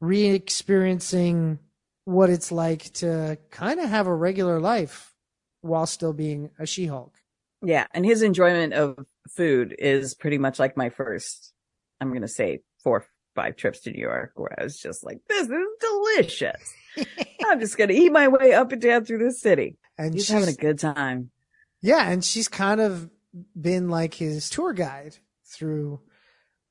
re 0.00 0.26
experiencing 0.26 1.58
what 2.04 2.30
it's 2.30 2.52
like 2.52 2.92
to 2.94 3.38
kind 3.50 3.80
of 3.80 3.88
have 3.88 4.06
a 4.06 4.14
regular 4.14 4.60
life 4.60 5.14
while 5.60 5.86
still 5.86 6.12
being 6.12 6.50
a 6.58 6.66
She-Hulk. 6.66 7.12
Yeah, 7.62 7.86
and 7.92 8.04
his 8.04 8.22
enjoyment 8.22 8.74
of 8.74 9.04
food 9.28 9.74
is 9.78 10.14
pretty 10.14 10.38
much 10.38 10.58
like 10.58 10.76
my 10.76 10.90
first. 10.90 11.52
I'm 12.00 12.12
gonna 12.12 12.28
say 12.28 12.60
four, 12.82 13.06
five 13.36 13.54
trips 13.56 13.80
to 13.80 13.92
New 13.92 14.00
York, 14.00 14.32
where 14.34 14.58
I 14.58 14.64
was 14.64 14.80
just 14.80 15.04
like, 15.04 15.20
"This 15.28 15.48
is 15.48 15.66
delicious." 15.80 16.74
I'm 17.46 17.60
just 17.60 17.78
gonna 17.78 17.92
eat 17.92 18.10
my 18.10 18.26
way 18.26 18.52
up 18.52 18.72
and 18.72 18.82
down 18.82 19.04
through 19.04 19.24
the 19.24 19.32
city. 19.32 19.76
And 19.98 20.14
He's 20.14 20.26
she's 20.26 20.34
having 20.34 20.48
a 20.48 20.52
good 20.52 20.78
time. 20.78 21.30
Yeah, 21.82 22.10
and 22.10 22.24
she's 22.24 22.48
kind 22.48 22.80
of 22.80 23.08
been 23.58 23.88
like 23.88 24.14
his 24.14 24.50
tour 24.50 24.72
guide 24.72 25.16
through 25.44 26.00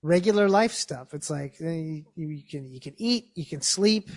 regular 0.01 0.49
life 0.49 0.73
stuff. 0.73 1.13
It's 1.13 1.29
like 1.29 1.55
eh, 1.61 1.71
you, 1.71 2.03
you 2.15 2.43
can 2.49 2.71
you 2.71 2.79
can 2.79 2.95
eat, 2.97 3.29
you 3.35 3.45
can 3.45 3.61
sleep, 3.61 4.09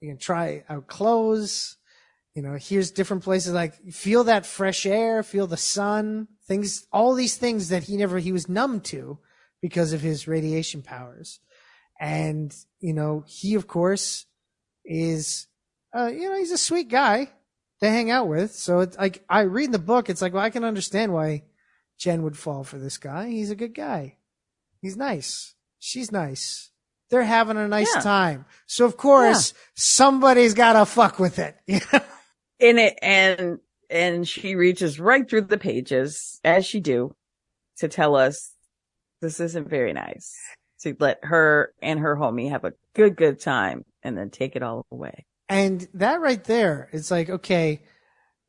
you 0.00 0.08
can 0.08 0.18
try 0.18 0.64
out 0.68 0.86
clothes. 0.86 1.76
You 2.34 2.42
know, 2.42 2.56
here's 2.60 2.92
different 2.92 3.24
places 3.24 3.52
like 3.52 3.74
feel 3.90 4.24
that 4.24 4.46
fresh 4.46 4.86
air, 4.86 5.22
feel 5.22 5.48
the 5.48 5.56
sun, 5.56 6.28
things, 6.46 6.86
all 6.92 7.14
these 7.14 7.36
things 7.36 7.70
that 7.70 7.84
he 7.84 7.96
never 7.96 8.18
he 8.18 8.32
was 8.32 8.48
numb 8.48 8.80
to 8.82 9.18
because 9.60 9.92
of 9.92 10.00
his 10.00 10.28
radiation 10.28 10.82
powers. 10.82 11.40
And 11.98 12.54
you 12.80 12.92
know, 12.92 13.24
he 13.26 13.54
of 13.54 13.66
course 13.66 14.26
is, 14.84 15.46
uh, 15.96 16.06
you 16.06 16.28
know, 16.30 16.36
he's 16.38 16.52
a 16.52 16.58
sweet 16.58 16.88
guy 16.88 17.30
to 17.80 17.88
hang 17.88 18.10
out 18.10 18.28
with. 18.28 18.52
So 18.54 18.80
it's 18.80 18.96
like 18.96 19.24
I 19.28 19.42
read 19.42 19.72
the 19.72 19.78
book, 19.78 20.08
it's 20.08 20.22
like, 20.22 20.32
well, 20.32 20.42
I 20.44 20.50
can 20.50 20.64
understand 20.64 21.12
why 21.12 21.44
Jen 21.98 22.22
would 22.22 22.36
fall 22.38 22.64
for 22.64 22.78
this 22.78 22.98
guy. 22.98 23.28
He's 23.28 23.50
a 23.50 23.56
good 23.56 23.74
guy. 23.74 24.16
He's 24.80 24.96
nice. 24.96 25.54
She's 25.80 26.12
nice. 26.12 26.70
They're 27.10 27.22
having 27.24 27.56
a 27.56 27.66
nice 27.68 27.92
Yeah. 27.94 28.02
time. 28.02 28.44
So 28.66 28.84
of 28.84 28.96
course, 28.96 29.54
somebody's 29.74 30.54
gotta 30.54 30.84
fuck 30.86 31.18
with 31.18 31.38
it. 31.38 31.56
In 32.60 32.78
it 32.78 32.98
and 33.02 33.58
and 33.90 34.28
she 34.28 34.54
reaches 34.54 35.00
right 35.00 35.28
through 35.28 35.42
the 35.42 35.58
pages 35.58 36.40
as 36.44 36.66
she 36.66 36.80
do 36.80 37.14
to 37.78 37.88
tell 37.88 38.16
us 38.16 38.52
this 39.22 39.40
isn't 39.40 39.68
very 39.68 39.92
nice 39.92 40.34
to 40.80 40.96
let 41.00 41.18
her 41.24 41.72
and 41.82 42.00
her 42.00 42.16
homie 42.16 42.50
have 42.50 42.64
a 42.64 42.72
good 42.94 43.16
good 43.16 43.40
time 43.40 43.84
and 44.02 44.16
then 44.16 44.30
take 44.30 44.56
it 44.56 44.62
all 44.62 44.86
away 44.90 45.24
And 45.48 45.88
that 45.94 46.20
right 46.20 46.42
there, 46.44 46.88
it's 46.92 47.10
like, 47.10 47.30
okay, 47.30 47.82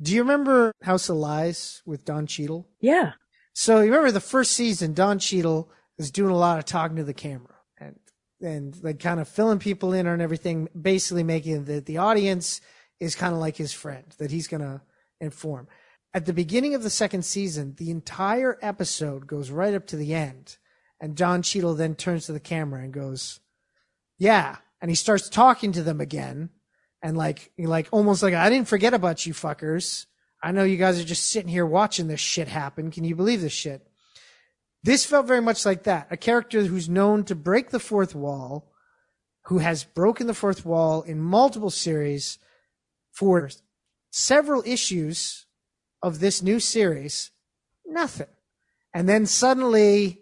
do 0.01 0.13
you 0.13 0.21
remember 0.21 0.74
House 0.83 1.09
of 1.09 1.17
Lies 1.17 1.81
with 1.86 2.05
Don 2.05 2.27
Cheadle? 2.27 2.67
yeah 2.79 3.13
So 3.53 3.77
you 3.77 3.86
remember 3.91 4.12
the 4.12 4.19
first 4.19 4.51
season, 4.53 4.93
Don 4.93 5.19
Cheadle 5.19 5.69
is 5.98 6.12
doing 6.12 6.31
a 6.31 6.38
lot 6.38 6.59
of 6.59 6.65
talking 6.65 6.98
to 6.98 7.03
the 7.03 7.13
camera 7.13 7.55
and 7.77 7.95
and 8.41 8.81
like 8.83 9.00
kind 9.00 9.19
of 9.19 9.27
filling 9.27 9.59
people 9.59 9.91
in 9.93 10.07
on 10.07 10.21
everything, 10.21 10.69
basically 10.79 11.24
making 11.24 11.65
the 11.65 11.81
the 11.81 11.98
audience 11.98 12.62
is 13.00 13.15
kind 13.15 13.33
of 13.33 13.39
like 13.39 13.57
his 13.57 13.74
friend 13.74 14.15
that 14.17 14.31
he's 14.31 14.48
gonna 14.48 14.81
inform. 15.19 15.67
At 16.13 16.25
the 16.25 16.33
beginning 16.33 16.74
of 16.74 16.83
the 16.83 16.89
second 16.89 17.24
season, 17.24 17.75
the 17.77 17.91
entire 17.91 18.57
episode 18.62 19.27
goes 19.27 19.51
right 19.51 19.74
up 19.74 19.86
to 19.88 19.95
the 19.98 20.13
end, 20.13 20.57
and 20.99 21.15
Don 21.15 21.41
Cheadle 21.41 21.75
then 21.75 21.95
turns 21.95 22.25
to 22.25 22.33
the 22.33 22.39
camera 22.39 22.83
and 22.83 22.93
goes, 22.93 23.39
"Yeah," 24.17 24.57
and 24.81 24.91
he 24.91 24.95
starts 24.95 25.29
talking 25.29 25.71
to 25.73 25.83
them 25.83 26.01
again, 26.01 26.49
and 27.01 27.17
like 27.17 27.51
like 27.57 27.87
almost 27.91 28.23
like 28.23 28.33
I 28.33 28.49
didn't 28.49 28.67
forget 28.67 28.93
about 28.93 29.25
you 29.25 29.33
fuckers. 29.33 30.05
I 30.41 30.51
know 30.51 30.63
you 30.63 30.77
guys 30.77 30.99
are 30.99 31.05
just 31.05 31.29
sitting 31.29 31.49
here 31.49 31.65
watching 31.65 32.07
this 32.07 32.19
shit 32.19 32.47
happen. 32.47 32.91
Can 32.91 33.03
you 33.03 33.15
believe 33.15 33.41
this 33.41 33.53
shit? 33.53 33.85
This 34.83 35.05
felt 35.05 35.27
very 35.27 35.41
much 35.41 35.65
like 35.65 35.83
that. 35.83 36.07
A 36.09 36.17
character 36.17 36.63
who's 36.63 36.87
known 36.87 37.25
to 37.25 37.35
break 37.35 37.69
the 37.69 37.79
fourth 37.79 38.15
wall, 38.15 38.71
who 39.45 39.57
has 39.57 39.83
broken 39.83 40.27
the 40.27 40.33
fourth 40.33 40.65
wall 40.65 41.01
in 41.01 41.19
multiple 41.19 41.69
series 41.69 42.37
for 43.11 43.49
several 44.11 44.63
issues 44.65 45.45
of 46.01 46.19
this 46.19 46.41
new 46.41 46.59
series, 46.59 47.31
nothing. 47.85 48.27
And 48.93 49.09
then 49.09 49.25
suddenly 49.25 50.21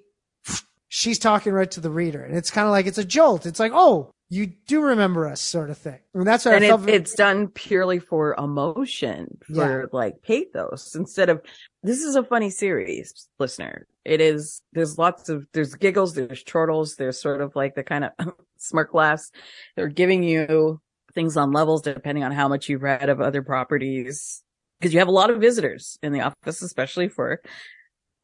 she's 0.89 1.19
talking 1.19 1.53
right 1.53 1.69
to 1.71 1.81
the 1.81 1.91
reader. 1.91 2.23
And 2.23 2.35
it's 2.35 2.51
kind 2.51 2.65
of 2.65 2.71
like 2.71 2.85
it's 2.85 2.97
a 2.97 3.05
jolt. 3.05 3.45
It's 3.45 3.59
like, 3.59 3.71
oh, 3.73 4.11
you 4.29 4.47
do 4.67 4.81
remember 4.81 5.27
us, 5.27 5.39
sort 5.39 5.69
of 5.69 5.77
thing. 5.77 5.99
And 6.13 6.27
that's 6.27 6.45
what 6.45 6.55
and 6.55 6.63
I 6.63 6.67
it, 6.67 6.69
felt. 6.69 6.89
it's 6.89 7.13
done 7.13 7.47
purely 7.47 7.99
for 7.99 8.35
emotion 8.37 9.37
for 9.53 9.89
like 9.93 10.21
pathos 10.21 10.95
instead 10.95 11.29
of 11.29 11.41
this 11.83 12.01
is 12.01 12.15
a 12.15 12.23
funny 12.23 12.49
series 12.49 13.29
listener 13.39 13.87
it 14.03 14.19
is 14.19 14.61
there's 14.73 14.97
lots 14.97 15.29
of 15.29 15.45
there's 15.53 15.75
giggles 15.75 16.15
there's 16.15 16.43
chortles 16.43 16.95
there's 16.95 17.21
sort 17.21 17.41
of 17.41 17.55
like 17.55 17.75
the 17.75 17.83
kind 17.83 18.05
of 18.05 18.11
smirk 18.57 18.93
laughs 18.93 19.31
they're 19.75 19.87
giving 19.87 20.23
you 20.23 20.81
things 21.13 21.37
on 21.37 21.51
levels 21.51 21.81
depending 21.81 22.23
on 22.23 22.31
how 22.31 22.47
much 22.47 22.67
you've 22.67 22.81
read 22.81 23.09
of 23.09 23.21
other 23.21 23.41
properties 23.41 24.43
because 24.79 24.93
you 24.93 24.99
have 24.99 25.07
a 25.07 25.11
lot 25.11 25.29
of 25.29 25.39
visitors 25.39 25.97
in 26.01 26.11
the 26.11 26.21
office 26.21 26.61
especially 26.61 27.07
for 27.07 27.41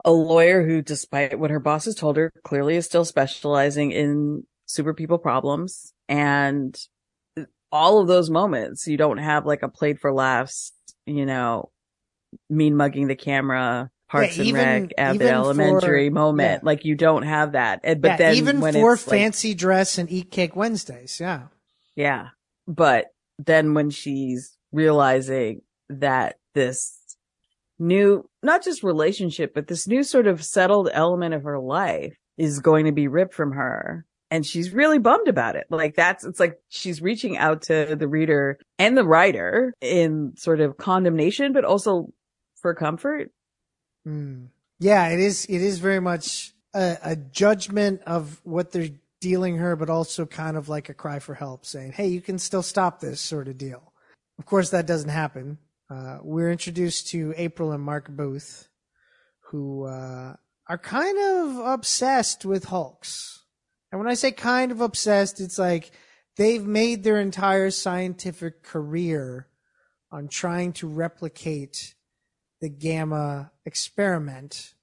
a 0.05 0.11
lawyer 0.11 0.65
who 0.65 0.81
despite 0.81 1.39
what 1.39 1.51
her 1.51 1.59
boss 1.59 1.85
has 1.85 1.95
told 1.95 2.17
her 2.17 2.31
clearly 2.43 2.75
is 2.75 2.85
still 2.85 3.05
specializing 3.05 3.91
in 3.91 4.43
super 4.65 4.93
people 4.93 5.17
problems 5.17 5.93
and 6.09 6.77
all 7.71 7.99
of 7.99 8.07
those 8.07 8.29
moments 8.29 8.87
you 8.87 8.97
don't 8.97 9.17
have 9.17 9.45
like 9.45 9.63
a 9.63 9.69
played 9.69 9.99
for 9.99 10.11
laughs 10.13 10.71
you 11.05 11.25
know 11.25 11.69
mean 12.49 12.75
mugging 12.75 13.07
the 13.07 13.15
camera 13.15 13.89
parks 14.09 14.37
Yeah, 14.37 14.41
and 14.41 14.47
even- 14.49 14.61
rec 14.81 14.89
abbott 14.97 15.15
even 15.15 15.27
elementary 15.33 16.09
for- 16.09 16.13
moment 16.13 16.61
yeah. 16.63 16.65
like 16.67 16.85
you 16.85 16.95
don't 16.95 17.23
have 17.23 17.53
that 17.53 17.79
And- 17.83 18.01
but 18.01 18.09
yeah, 18.09 18.17
then 18.17 18.35
even 18.35 18.59
when 18.61 18.73
for 18.73 18.93
it's 18.93 19.07
like, 19.07 19.19
fancy 19.19 19.53
dress 19.53 19.97
and 19.97 20.11
eat 20.11 20.31
cake 20.31 20.55
Wednesdays. 20.55 21.19
Yeah. 21.19 21.47
yeah 21.95 22.29
but 22.67 23.07
then 23.39 23.73
when 23.73 23.89
she's 23.89 24.57
realizing 24.71 25.61
that 25.89 26.37
this 26.53 26.97
new 27.79 28.27
not 28.43 28.63
just 28.63 28.83
relationship 28.83 29.53
but 29.53 29.67
this 29.67 29.87
new 29.87 30.03
sort 30.03 30.27
of 30.27 30.43
settled 30.43 30.89
element 30.93 31.33
of 31.33 31.43
her 31.43 31.59
life 31.59 32.15
is 32.37 32.59
going 32.59 32.85
to 32.85 32.91
be 32.91 33.07
ripped 33.07 33.33
from 33.33 33.51
her 33.51 34.05
and 34.31 34.45
she's 34.45 34.71
really 34.71 34.99
bummed 34.99 35.27
about 35.27 35.55
it 35.55 35.65
like 35.69 35.95
that's 35.95 36.23
it's 36.23 36.39
like 36.39 36.57
she's 36.69 37.01
reaching 37.01 37.37
out 37.37 37.61
to 37.61 37.95
the 37.95 38.07
reader 38.07 38.57
and 38.79 38.97
the 38.97 39.05
writer 39.05 39.73
in 39.81 40.33
sort 40.35 40.59
of 40.59 40.77
condemnation 40.77 41.53
but 41.53 41.65
also 41.65 42.07
for 42.61 42.73
comfort 42.73 43.31
Mm. 44.07 44.47
Yeah, 44.79 45.09
it 45.09 45.19
is. 45.19 45.45
It 45.45 45.61
is 45.61 45.79
very 45.79 45.99
much 45.99 46.53
a, 46.73 46.97
a 47.03 47.15
judgment 47.15 48.01
of 48.05 48.41
what 48.43 48.71
they're 48.71 48.89
dealing 49.21 49.57
her, 49.57 49.75
but 49.75 49.89
also 49.89 50.25
kind 50.25 50.57
of 50.57 50.67
like 50.69 50.89
a 50.89 50.93
cry 50.93 51.19
for 51.19 51.35
help, 51.35 51.65
saying, 51.65 51.93
"Hey, 51.93 52.07
you 52.07 52.21
can 52.21 52.37
still 52.37 52.63
stop 52.63 52.99
this 52.99 53.21
sort 53.21 53.47
of 53.47 53.57
deal." 53.57 53.93
Of 54.39 54.45
course, 54.45 54.71
that 54.71 54.87
doesn't 54.87 55.09
happen. 55.09 55.57
Uh, 55.93 56.17
we're 56.23 56.51
introduced 56.51 57.09
to 57.09 57.33
April 57.37 57.71
and 57.71 57.83
Mark 57.83 58.09
Booth, 58.09 58.67
who 59.51 59.83
uh, 59.83 60.33
are 60.67 60.77
kind 60.79 61.17
of 61.19 61.57
obsessed 61.59 62.45
with 62.45 62.65
Hulks. 62.65 63.43
And 63.91 63.99
when 63.99 64.09
I 64.09 64.15
say 64.15 64.31
kind 64.31 64.71
of 64.71 64.81
obsessed, 64.81 65.39
it's 65.39 65.59
like 65.59 65.91
they've 66.35 66.65
made 66.65 67.03
their 67.03 67.19
entire 67.19 67.69
scientific 67.69 68.63
career 68.63 69.49
on 70.11 70.29
trying 70.29 70.73
to 70.73 70.87
replicate 70.87 71.93
the 72.59 72.69
gamma 72.69 73.51
experiment 73.63 74.73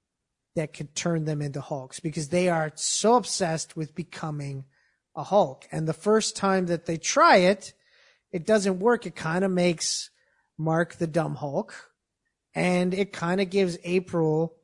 that 0.55 0.73
could 0.73 0.95
turn 0.95 1.25
them 1.25 1.41
into 1.41 1.59
Hulks 1.59 1.99
because 1.99 2.29
they 2.29 2.47
are 2.47 2.71
so 2.75 3.15
obsessed 3.15 3.75
with 3.75 3.95
becoming 3.95 4.63
a 5.13 5.23
Hulk. 5.23 5.67
And 5.73 5.89
the 5.89 5.93
first 5.93 6.37
time 6.37 6.67
that 6.67 6.85
they 6.85 6.95
try 6.95 7.37
it, 7.37 7.73
it 8.31 8.45
doesn't 8.45 8.79
work. 8.79 9.05
It 9.05 9.15
kind 9.17 9.43
of 9.43 9.51
makes 9.51 10.10
Mark 10.61 10.95
the 10.95 11.07
dumb 11.07 11.35
Hulk 11.35 11.91
and 12.53 12.93
it 12.93 13.13
kind 13.13 13.41
of 13.41 13.49
gives 13.49 13.77
April 13.83 14.55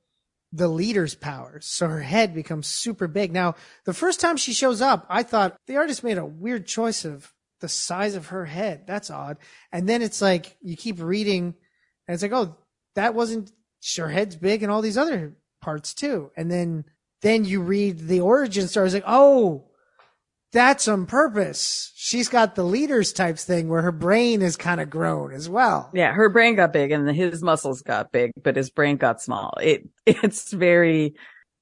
the 0.52 0.68
leader's 0.68 1.16
powers. 1.16 1.66
So 1.66 1.88
her 1.88 2.02
head 2.02 2.34
becomes 2.34 2.68
super 2.68 3.08
big. 3.08 3.34
Now, 3.34 3.56
the 3.86 3.94
first 3.94 4.20
time 4.20 4.38
she 4.38 4.54
shows 4.54 4.82
up, 4.82 5.06
I 5.10 5.24
thought 5.24 5.58
the 5.68 5.78
artist 5.78 6.04
made 6.04 6.18
a 6.18 6.26
weird 6.26 6.68
choice 6.68 7.06
of 7.06 7.34
the 7.60 7.70
size 7.70 8.16
of 8.16 8.28
her 8.28 8.46
head. 8.46 8.86
That's 8.88 9.10
odd. 9.10 9.38
And 9.72 9.90
then 9.90 10.02
it's 10.02 10.22
like 10.22 10.58
you 10.62 10.78
keep 10.78 11.02
reading 11.02 11.56
and 12.08 12.14
it's 12.14 12.24
like, 12.24 12.32
oh, 12.32 12.56
that 12.96 13.14
wasn't 13.14 13.52
her 13.98 14.10
head's 14.10 14.36
big 14.36 14.64
and 14.64 14.72
all 14.72 14.82
these 14.82 14.98
other 14.98 15.36
parts 15.62 15.94
too. 15.94 16.32
And 16.38 16.52
then 16.52 16.86
then 17.22 17.46
you 17.46 17.62
read 17.62 18.00
the 18.00 18.22
origin 18.22 18.68
story. 18.68 18.86
It's 18.86 18.94
like, 18.94 19.04
oh, 19.08 19.66
that's 20.54 20.88
on 20.88 21.06
purpose. 21.06 21.92
She's 21.96 22.30
got 22.30 22.56
the 22.56 22.64
leaders 22.64 23.12
types 23.14 23.44
thing 23.44 23.68
where 23.68 23.82
her 23.82 23.92
brain 23.92 24.42
is 24.42 24.56
kind 24.56 24.80
of 24.80 24.90
grown 24.90 25.34
as 25.34 25.50
well. 25.50 25.90
yeah 25.94 26.14
her 26.14 26.30
brain 26.30 26.56
got 26.56 26.72
big 26.74 26.92
and 26.92 27.10
his 27.10 27.44
muscles 27.44 27.82
got 27.82 28.12
big 28.12 28.32
but 28.42 28.56
his 28.56 28.70
brain 28.70 28.98
got 28.98 29.22
small 29.22 29.54
it 29.62 29.88
it's 30.06 30.52
very 30.54 31.14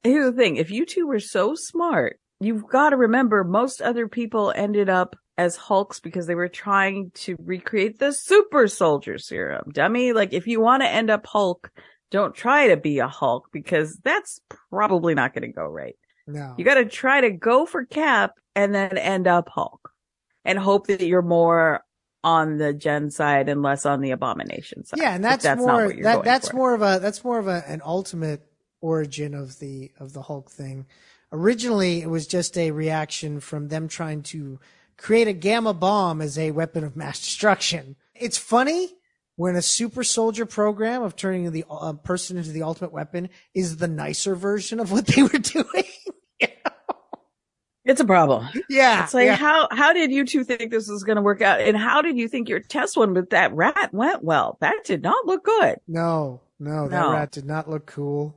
here's 0.03 0.31
the 0.31 0.37
thing 0.37 0.57
if 0.57 0.69
you 0.71 0.85
two 0.85 1.07
were 1.07 1.19
so 1.19 1.55
smart 1.55 2.19
you've 2.39 2.67
got 2.67 2.89
to 2.91 2.97
remember 2.97 3.43
most 3.43 3.81
other 3.81 4.07
people 4.07 4.53
ended 4.55 4.87
up 4.89 5.15
as 5.37 5.55
hulks 5.55 5.99
because 5.99 6.27
they 6.27 6.35
were 6.35 6.47
trying 6.47 7.11
to 7.15 7.35
recreate 7.39 7.97
the 7.99 8.11
super 8.11 8.67
soldier 8.67 9.17
serum 9.17 9.63
dummy 9.73 10.13
like 10.13 10.31
if 10.33 10.45
you 10.47 10.61
want 10.61 10.83
to 10.83 10.87
end 10.89 11.09
up 11.09 11.25
hulk 11.25 11.71
don't 12.11 12.35
try 12.35 12.67
to 12.67 12.77
be 12.77 12.99
a 12.99 13.07
hulk 13.07 13.47
because 13.51 13.97
that's 14.03 14.39
probably 14.69 15.15
not 15.15 15.33
going 15.33 15.41
to 15.41 15.51
go 15.51 15.65
right 15.65 15.95
No. 16.27 16.53
you 16.57 16.63
got 16.63 16.75
to 16.75 16.85
try 16.85 17.21
to 17.21 17.31
go 17.31 17.65
for 17.65 17.83
cap 17.85 18.33
and 18.55 18.73
then 18.73 18.97
end 18.97 19.27
up 19.27 19.49
hulk 19.49 19.91
and 20.43 20.57
hope 20.57 20.87
that 20.87 21.01
you're 21.01 21.21
more 21.21 21.83
on 22.23 22.57
the 22.57 22.73
Jen 22.73 23.11
side 23.11 23.49
and 23.49 23.61
less 23.61 23.85
on 23.85 24.01
the 24.01 24.11
Abomination 24.11 24.83
side. 24.83 24.99
Yeah, 24.99 25.13
and 25.13 25.23
that's, 25.23 25.45
not 25.45 25.57
more 25.59 25.85
what 25.85 25.95
you're 25.95 26.03
that 26.03 26.23
that's 26.23 26.49
for. 26.49 26.55
more 26.55 26.73
of 26.73 26.81
a 26.81 26.99
that's 26.99 27.23
more 27.23 27.37
of 27.37 27.47
a 27.47 27.63
an 27.67 27.81
ultimate 27.85 28.41
origin 28.81 29.33
of 29.33 29.59
the 29.59 29.91
of 29.99 30.13
the 30.13 30.23
Hulk 30.23 30.49
thing. 30.49 30.85
Originally, 31.31 32.01
it 32.01 32.09
was 32.09 32.27
just 32.27 32.57
a 32.57 32.71
reaction 32.71 33.39
from 33.39 33.67
them 33.67 33.87
trying 33.87 34.23
to 34.23 34.59
create 34.97 35.27
a 35.27 35.33
gamma 35.33 35.73
bomb 35.73 36.21
as 36.21 36.37
a 36.37 36.51
weapon 36.51 36.83
of 36.83 36.95
mass 36.95 37.19
destruction. 37.19 37.95
It's 38.13 38.37
funny 38.37 38.95
when 39.35 39.55
a 39.55 39.61
super 39.61 40.03
soldier 40.03 40.45
program 40.45 41.03
of 41.03 41.15
turning 41.15 41.51
the 41.51 41.65
uh, 41.69 41.93
person 41.93 42.37
into 42.37 42.51
the 42.51 42.63
ultimate 42.63 42.93
weapon 42.93 43.29
is 43.53 43.77
the 43.77 43.87
nicer 43.87 44.35
version 44.35 44.79
of 44.79 44.91
what 44.91 45.07
they 45.07 45.23
were 45.23 45.29
doing. 45.39 45.83
It's 47.85 48.01
a 48.01 48.05
problem. 48.05 48.47
yeah, 48.69 49.03
It's 49.03 49.13
like 49.13 49.27
yeah. 49.27 49.35
how 49.35 49.67
how 49.71 49.93
did 49.93 50.11
you 50.11 50.25
two 50.25 50.43
think 50.43 50.71
this 50.71 50.89
was 50.89 51.03
going 51.03 51.17
to 51.17 51.21
work 51.21 51.41
out, 51.41 51.61
and 51.61 51.77
how 51.77 52.01
did 52.01 52.17
you 52.17 52.27
think 52.27 52.49
your 52.49 52.59
test 52.59 52.97
one 52.97 53.13
with 53.13 53.29
that 53.29 53.53
rat 53.53 53.93
went 53.93 54.23
well? 54.23 54.57
That 54.61 54.83
did 54.85 55.03
not 55.03 55.25
look 55.27 55.43
good. 55.45 55.77
no, 55.87 56.41
no, 56.59 56.87
that 56.87 57.11
rat 57.11 57.31
did 57.31 57.45
not 57.45 57.69
look 57.69 57.85
cool. 57.85 58.35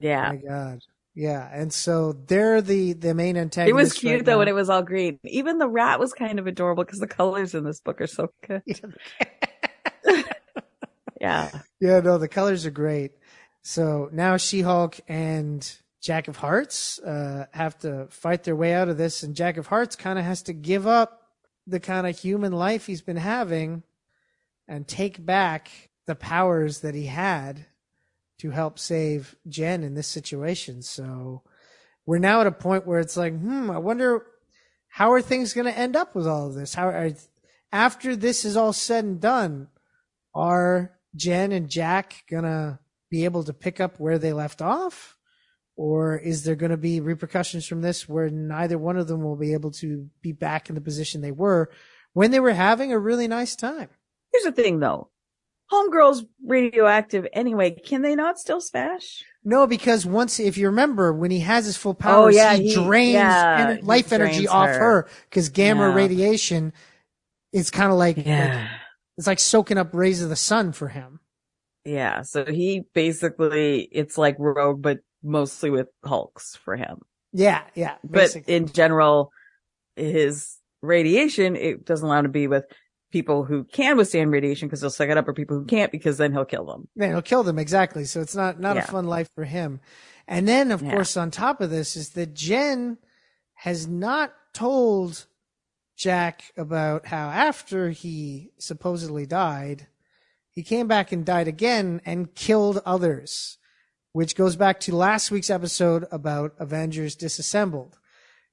Yeah, 0.00 0.30
My 0.30 0.36
God. 0.36 0.80
Yeah, 1.14 1.48
and 1.52 1.72
so 1.72 2.12
they're 2.12 2.60
the 2.60 2.92
the 2.92 3.14
main 3.14 3.36
antagonist. 3.36 3.70
it 3.70 3.72
was 3.74 3.92
cute 3.94 4.12
right 4.12 4.24
though 4.24 4.32
now. 4.32 4.38
when 4.38 4.48
it 4.48 4.54
was 4.54 4.68
all 4.70 4.82
green. 4.82 5.18
Even 5.24 5.56
the 5.58 5.68
rat 5.68 5.98
was 5.98 6.12
kind 6.12 6.38
of 6.38 6.46
adorable 6.46 6.84
because 6.84 6.98
the 7.00 7.06
colors 7.06 7.54
in 7.54 7.64
this 7.64 7.80
book 7.80 8.00
are 8.02 8.06
so 8.06 8.30
good. 8.46 8.62
Yeah, 11.20 11.50
Yeah, 11.80 12.00
no, 12.00 12.18
the 12.18 12.28
colors 12.28 12.66
are 12.66 12.70
great. 12.70 13.12
So 13.62 14.10
now 14.12 14.36
She 14.36 14.60
Hulk 14.60 15.00
and 15.08 15.66
Jack 16.02 16.28
of 16.28 16.36
Hearts 16.36 16.98
uh, 17.00 17.46
have 17.52 17.78
to 17.80 18.06
fight 18.10 18.44
their 18.44 18.56
way 18.56 18.74
out 18.74 18.88
of 18.88 18.96
this, 18.96 19.22
and 19.22 19.34
Jack 19.34 19.56
of 19.56 19.66
Hearts 19.66 19.96
kind 19.96 20.18
of 20.18 20.24
has 20.24 20.42
to 20.42 20.52
give 20.52 20.86
up 20.86 21.22
the 21.66 21.80
kind 21.80 22.06
of 22.06 22.18
human 22.18 22.52
life 22.52 22.86
he's 22.86 23.02
been 23.02 23.16
having 23.16 23.82
and 24.68 24.86
take 24.86 25.24
back 25.24 25.70
the 26.06 26.14
powers 26.14 26.80
that 26.80 26.94
he 26.94 27.06
had 27.06 27.66
to 28.38 28.50
help 28.50 28.78
save 28.78 29.34
Jen 29.48 29.82
in 29.82 29.94
this 29.94 30.06
situation. 30.06 30.82
So 30.82 31.42
we're 32.04 32.18
now 32.18 32.40
at 32.40 32.46
a 32.46 32.52
point 32.52 32.86
where 32.86 33.00
it's 33.00 33.16
like, 33.16 33.36
hmm, 33.36 33.70
I 33.70 33.78
wonder 33.78 34.26
how 34.88 35.12
are 35.12 35.22
things 35.22 35.54
going 35.54 35.66
to 35.66 35.76
end 35.76 35.96
up 35.96 36.14
with 36.14 36.26
all 36.26 36.46
of 36.46 36.54
this? 36.54 36.74
How 36.74 36.88
are 36.88 37.10
after 37.72 38.14
this 38.16 38.44
is 38.44 38.56
all 38.56 38.72
said 38.72 39.04
and 39.04 39.20
done, 39.20 39.68
are 40.34 40.96
Jen 41.14 41.52
and 41.52 41.68
Jack 41.68 42.24
gonna 42.30 42.80
be 43.10 43.24
able 43.24 43.44
to 43.44 43.52
pick 43.52 43.80
up 43.80 43.98
where 43.98 44.18
they 44.18 44.32
left 44.32 44.62
off? 44.62 45.15
Or 45.76 46.16
is 46.16 46.44
there 46.44 46.54
going 46.56 46.70
to 46.70 46.76
be 46.78 47.00
repercussions 47.00 47.66
from 47.66 47.82
this 47.82 48.08
where 48.08 48.30
neither 48.30 48.78
one 48.78 48.96
of 48.96 49.08
them 49.08 49.22
will 49.22 49.36
be 49.36 49.52
able 49.52 49.70
to 49.72 50.08
be 50.22 50.32
back 50.32 50.68
in 50.68 50.74
the 50.74 50.80
position 50.80 51.20
they 51.20 51.32
were 51.32 51.70
when 52.14 52.30
they 52.30 52.40
were 52.40 52.52
having 52.54 52.92
a 52.92 52.98
really 52.98 53.28
nice 53.28 53.54
time? 53.56 53.88
here's 54.32 54.44
the 54.44 54.52
thing 54.52 54.80
though. 54.80 55.10
Homegirl's 55.72 56.24
radioactive 56.46 57.26
anyway. 57.32 57.70
Can 57.72 58.02
they 58.02 58.14
not 58.14 58.38
still 58.38 58.60
smash? 58.60 59.24
No, 59.44 59.66
because 59.66 60.06
once, 60.06 60.38
if 60.38 60.56
you 60.56 60.66
remember, 60.66 61.12
when 61.12 61.30
he 61.30 61.40
has 61.40 61.66
his 61.66 61.76
full 61.76 61.94
powers, 61.94 62.34
Oh, 62.34 62.38
yeah, 62.38 62.54
he, 62.54 62.68
he- 62.68 62.74
drains 62.74 63.14
yeah, 63.14 63.74
he 63.74 63.82
life 63.82 64.12
energy 64.12 64.46
off 64.48 64.68
her. 64.68 65.08
because 65.28 65.48
gamma 65.48 65.88
Yeah. 65.88 65.94
radiation 65.94 66.72
is 67.52 67.70
kind 67.70 67.90
of 67.90 67.98
like, 67.98 68.16
like- 68.18 68.68
it's 69.18 69.26
like 69.26 69.38
soaking 69.40 69.76
up 69.78 69.92
rays 69.94 70.22
of 70.22 70.28
the 70.28 70.36
sun 70.36 70.72
for 70.72 70.88
him. 70.88 71.20
Yeah, 71.84 72.22
so 72.22 72.44
he 72.44 72.82
basically 72.94 73.88
it's 73.92 74.18
like 74.18 74.36
Rogue, 74.38 74.82
but 74.82 74.98
mostly 75.22 75.70
with 75.70 75.88
Hulks 76.04 76.56
for 76.56 76.76
him. 76.76 77.00
Yeah, 77.32 77.62
yeah. 77.74 77.96
But 78.04 78.34
in 78.46 78.66
general, 78.68 79.30
his 79.96 80.56
radiation 80.82 81.56
it 81.56 81.84
doesn't 81.84 82.06
allow 82.06 82.18
him 82.18 82.24
to 82.24 82.30
be 82.30 82.46
with 82.46 82.64
people 83.12 83.44
who 83.44 83.64
can 83.64 83.96
withstand 83.96 84.30
radiation 84.30 84.68
because 84.68 84.80
they'll 84.80 84.90
suck 84.90 85.08
it 85.08 85.16
up, 85.16 85.28
or 85.28 85.32
people 85.32 85.58
who 85.58 85.64
can't 85.64 85.92
because 85.92 86.18
then 86.18 86.32
he'll 86.32 86.44
kill 86.44 86.66
them. 86.66 86.88
Man, 86.96 87.10
he'll 87.10 87.22
kill 87.22 87.42
them 87.42 87.58
exactly. 87.58 88.04
So 88.04 88.20
it's 88.20 88.34
not 88.34 88.60
not 88.60 88.76
Yeah. 88.76 88.84
a 88.84 88.86
fun 88.86 89.06
life 89.06 89.30
for 89.34 89.44
him. 89.44 89.80
And 90.28 90.46
then, 90.48 90.70
of 90.72 90.82
Yeah. 90.82 90.90
course, 90.90 91.16
on 91.16 91.30
top 91.30 91.60
of 91.60 91.70
this 91.70 91.96
is 91.96 92.10
that 92.10 92.34
Jen 92.34 92.98
has 93.60 93.86
not 93.86 94.34
told 94.52 95.26
Jack 95.96 96.52
about 96.56 97.06
how 97.06 97.28
after 97.30 97.90
he 97.90 98.50
supposedly 98.58 99.24
died, 99.24 99.86
he 100.50 100.62
came 100.62 100.86
back 100.88 101.12
and 101.12 101.24
died 101.24 101.48
again 101.48 102.00
and 102.04 102.34
killed 102.34 102.82
others, 102.84 103.56
which 104.16 104.34
goes 104.34 104.56
back 104.56 104.80
to 104.80 104.96
last 104.96 105.30
week's 105.30 105.50
episode 105.50 106.06
about 106.10 106.54
Avengers 106.58 107.14
Disassembled. 107.14 107.98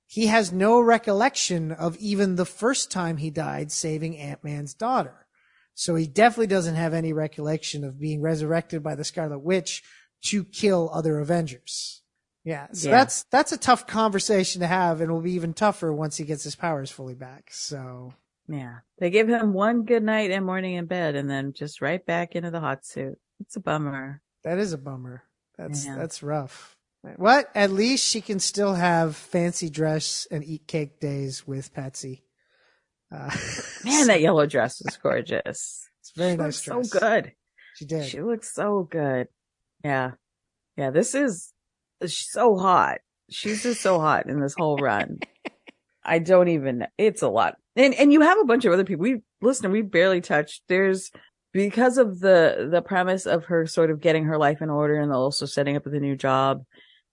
He 0.06 0.28
has 0.28 0.52
no 0.52 0.82
recollection 0.82 1.72
of 1.72 1.96
even 2.00 2.36
the 2.36 2.44
first 2.46 2.92
time 2.92 3.16
he 3.16 3.30
died 3.30 3.72
saving 3.72 4.18
Ant-Man's 4.18 4.74
daughter. 4.74 5.26
So 5.74 5.96
he 5.96 6.06
definitely 6.06 6.48
doesn't 6.48 6.76
have 6.76 6.94
any 6.94 7.14
recollection 7.14 7.86
of 7.86 7.98
being 7.98 8.20
resurrected 8.22 8.84
by 8.84 8.96
the 8.96 9.06
Scarlet 9.06 9.40
Witch 9.40 9.82
to 10.26 10.44
kill 10.44 10.90
other 10.94 11.18
Avengers. 11.20 12.02
Yeah. 12.44 12.68
So 12.74 12.90
Yeah. 12.90 12.98
that's, 12.98 13.24
that's 13.32 13.54
a 13.54 13.58
tough 13.58 13.88
conversation 13.88 14.60
to 14.60 14.68
have 14.68 15.00
and 15.00 15.14
will 15.14 15.22
be 15.22 15.32
even 15.32 15.54
tougher 15.54 15.94
once 15.94 16.18
he 16.18 16.26
gets 16.26 16.44
his 16.44 16.58
powers 16.58 16.92
fully 16.92 17.16
back. 17.16 17.52
So 17.54 18.14
Yeah, 18.50 18.80
they 18.98 19.10
give 19.10 19.30
him 19.30 19.54
one 19.54 19.84
good 19.86 20.04
night 20.04 20.30
and 20.30 20.46
morning 20.46 20.74
in 20.74 20.88
bed, 20.88 21.16
and 21.16 21.30
then 21.30 21.54
just 21.54 21.82
right 21.82 22.06
back 22.06 22.36
into 22.36 22.52
the 22.52 22.60
hot 22.60 22.86
suit. 22.86 23.18
It's 23.40 23.56
a 23.56 23.62
bummer. 23.62 24.22
that 24.44 24.60
is 24.60 24.74
a 24.74 24.78
bummer. 24.78 25.24
That's, 25.58 25.86
Yeah. 25.86 25.96
that's 25.98 26.24
rough. 26.24 26.76
What? 27.18 27.50
At 27.54 27.72
least 27.72 28.06
she 28.06 28.22
can 28.22 28.40
still 28.40 28.74
have 28.76 29.16
fancy 29.16 29.70
dress 29.70 30.26
and 30.32 30.44
eat 30.44 30.68
cake 30.68 31.00
days 31.02 31.46
with 31.46 31.74
Patsy. 31.74 32.24
Uh, 33.12 33.30
Man, 33.86 34.08
that 34.08 34.22
yellow 34.22 34.46
dress 34.46 34.82
was 34.84 34.96
gorgeous. 34.98 35.90
it's 36.00 36.12
very 36.16 36.32
She 36.32 36.38
nice 36.38 36.68
looks 36.68 36.90
dress. 36.90 36.90
So 36.92 37.00
good. 37.00 37.32
She 37.76 37.86
did. 37.86 38.06
She 38.06 38.22
looks 38.22 38.54
so 38.54 38.88
good. 38.90 39.28
Yeah. 39.84 40.12
Yeah. 40.78 40.92
This 40.92 41.14
is 41.14 41.52
she's 42.02 42.30
so 42.32 42.56
hot. 42.58 43.00
She's 43.30 43.64
just 43.64 43.82
so 43.82 44.00
hot 44.00 44.30
in 44.30 44.40
this 44.40 44.56
whole 44.58 44.78
run. 44.78 45.20
I 46.06 46.20
don't 46.20 46.50
even, 46.50 46.86
it's 46.98 47.22
a 47.22 47.30
lot. 47.30 47.56
And, 47.76 47.94
and 47.96 48.12
you 48.14 48.22
have 48.22 48.38
a 48.40 48.46
bunch 48.46 48.66
of 48.66 48.74
other 48.74 48.84
people. 48.84 49.04
We 49.04 49.22
listen, 49.42 49.72
we 49.72 49.82
barely 49.82 50.22
touched. 50.22 50.64
There's 50.68 51.12
because 51.54 51.98
of 51.98 52.20
the, 52.20 52.68
the 52.70 52.82
premise 52.82 53.26
of 53.26 53.46
her 53.46 53.66
sort 53.66 53.92
of 53.92 54.02
getting 54.02 54.26
her 54.26 54.38
life 54.38 54.62
in 54.62 54.70
order 54.70 54.96
and 55.00 55.14
also 55.14 55.46
setting 55.46 55.76
up 55.78 55.86
with 55.86 55.94
a 55.94 56.00
new 56.00 56.16
job. 56.16 56.64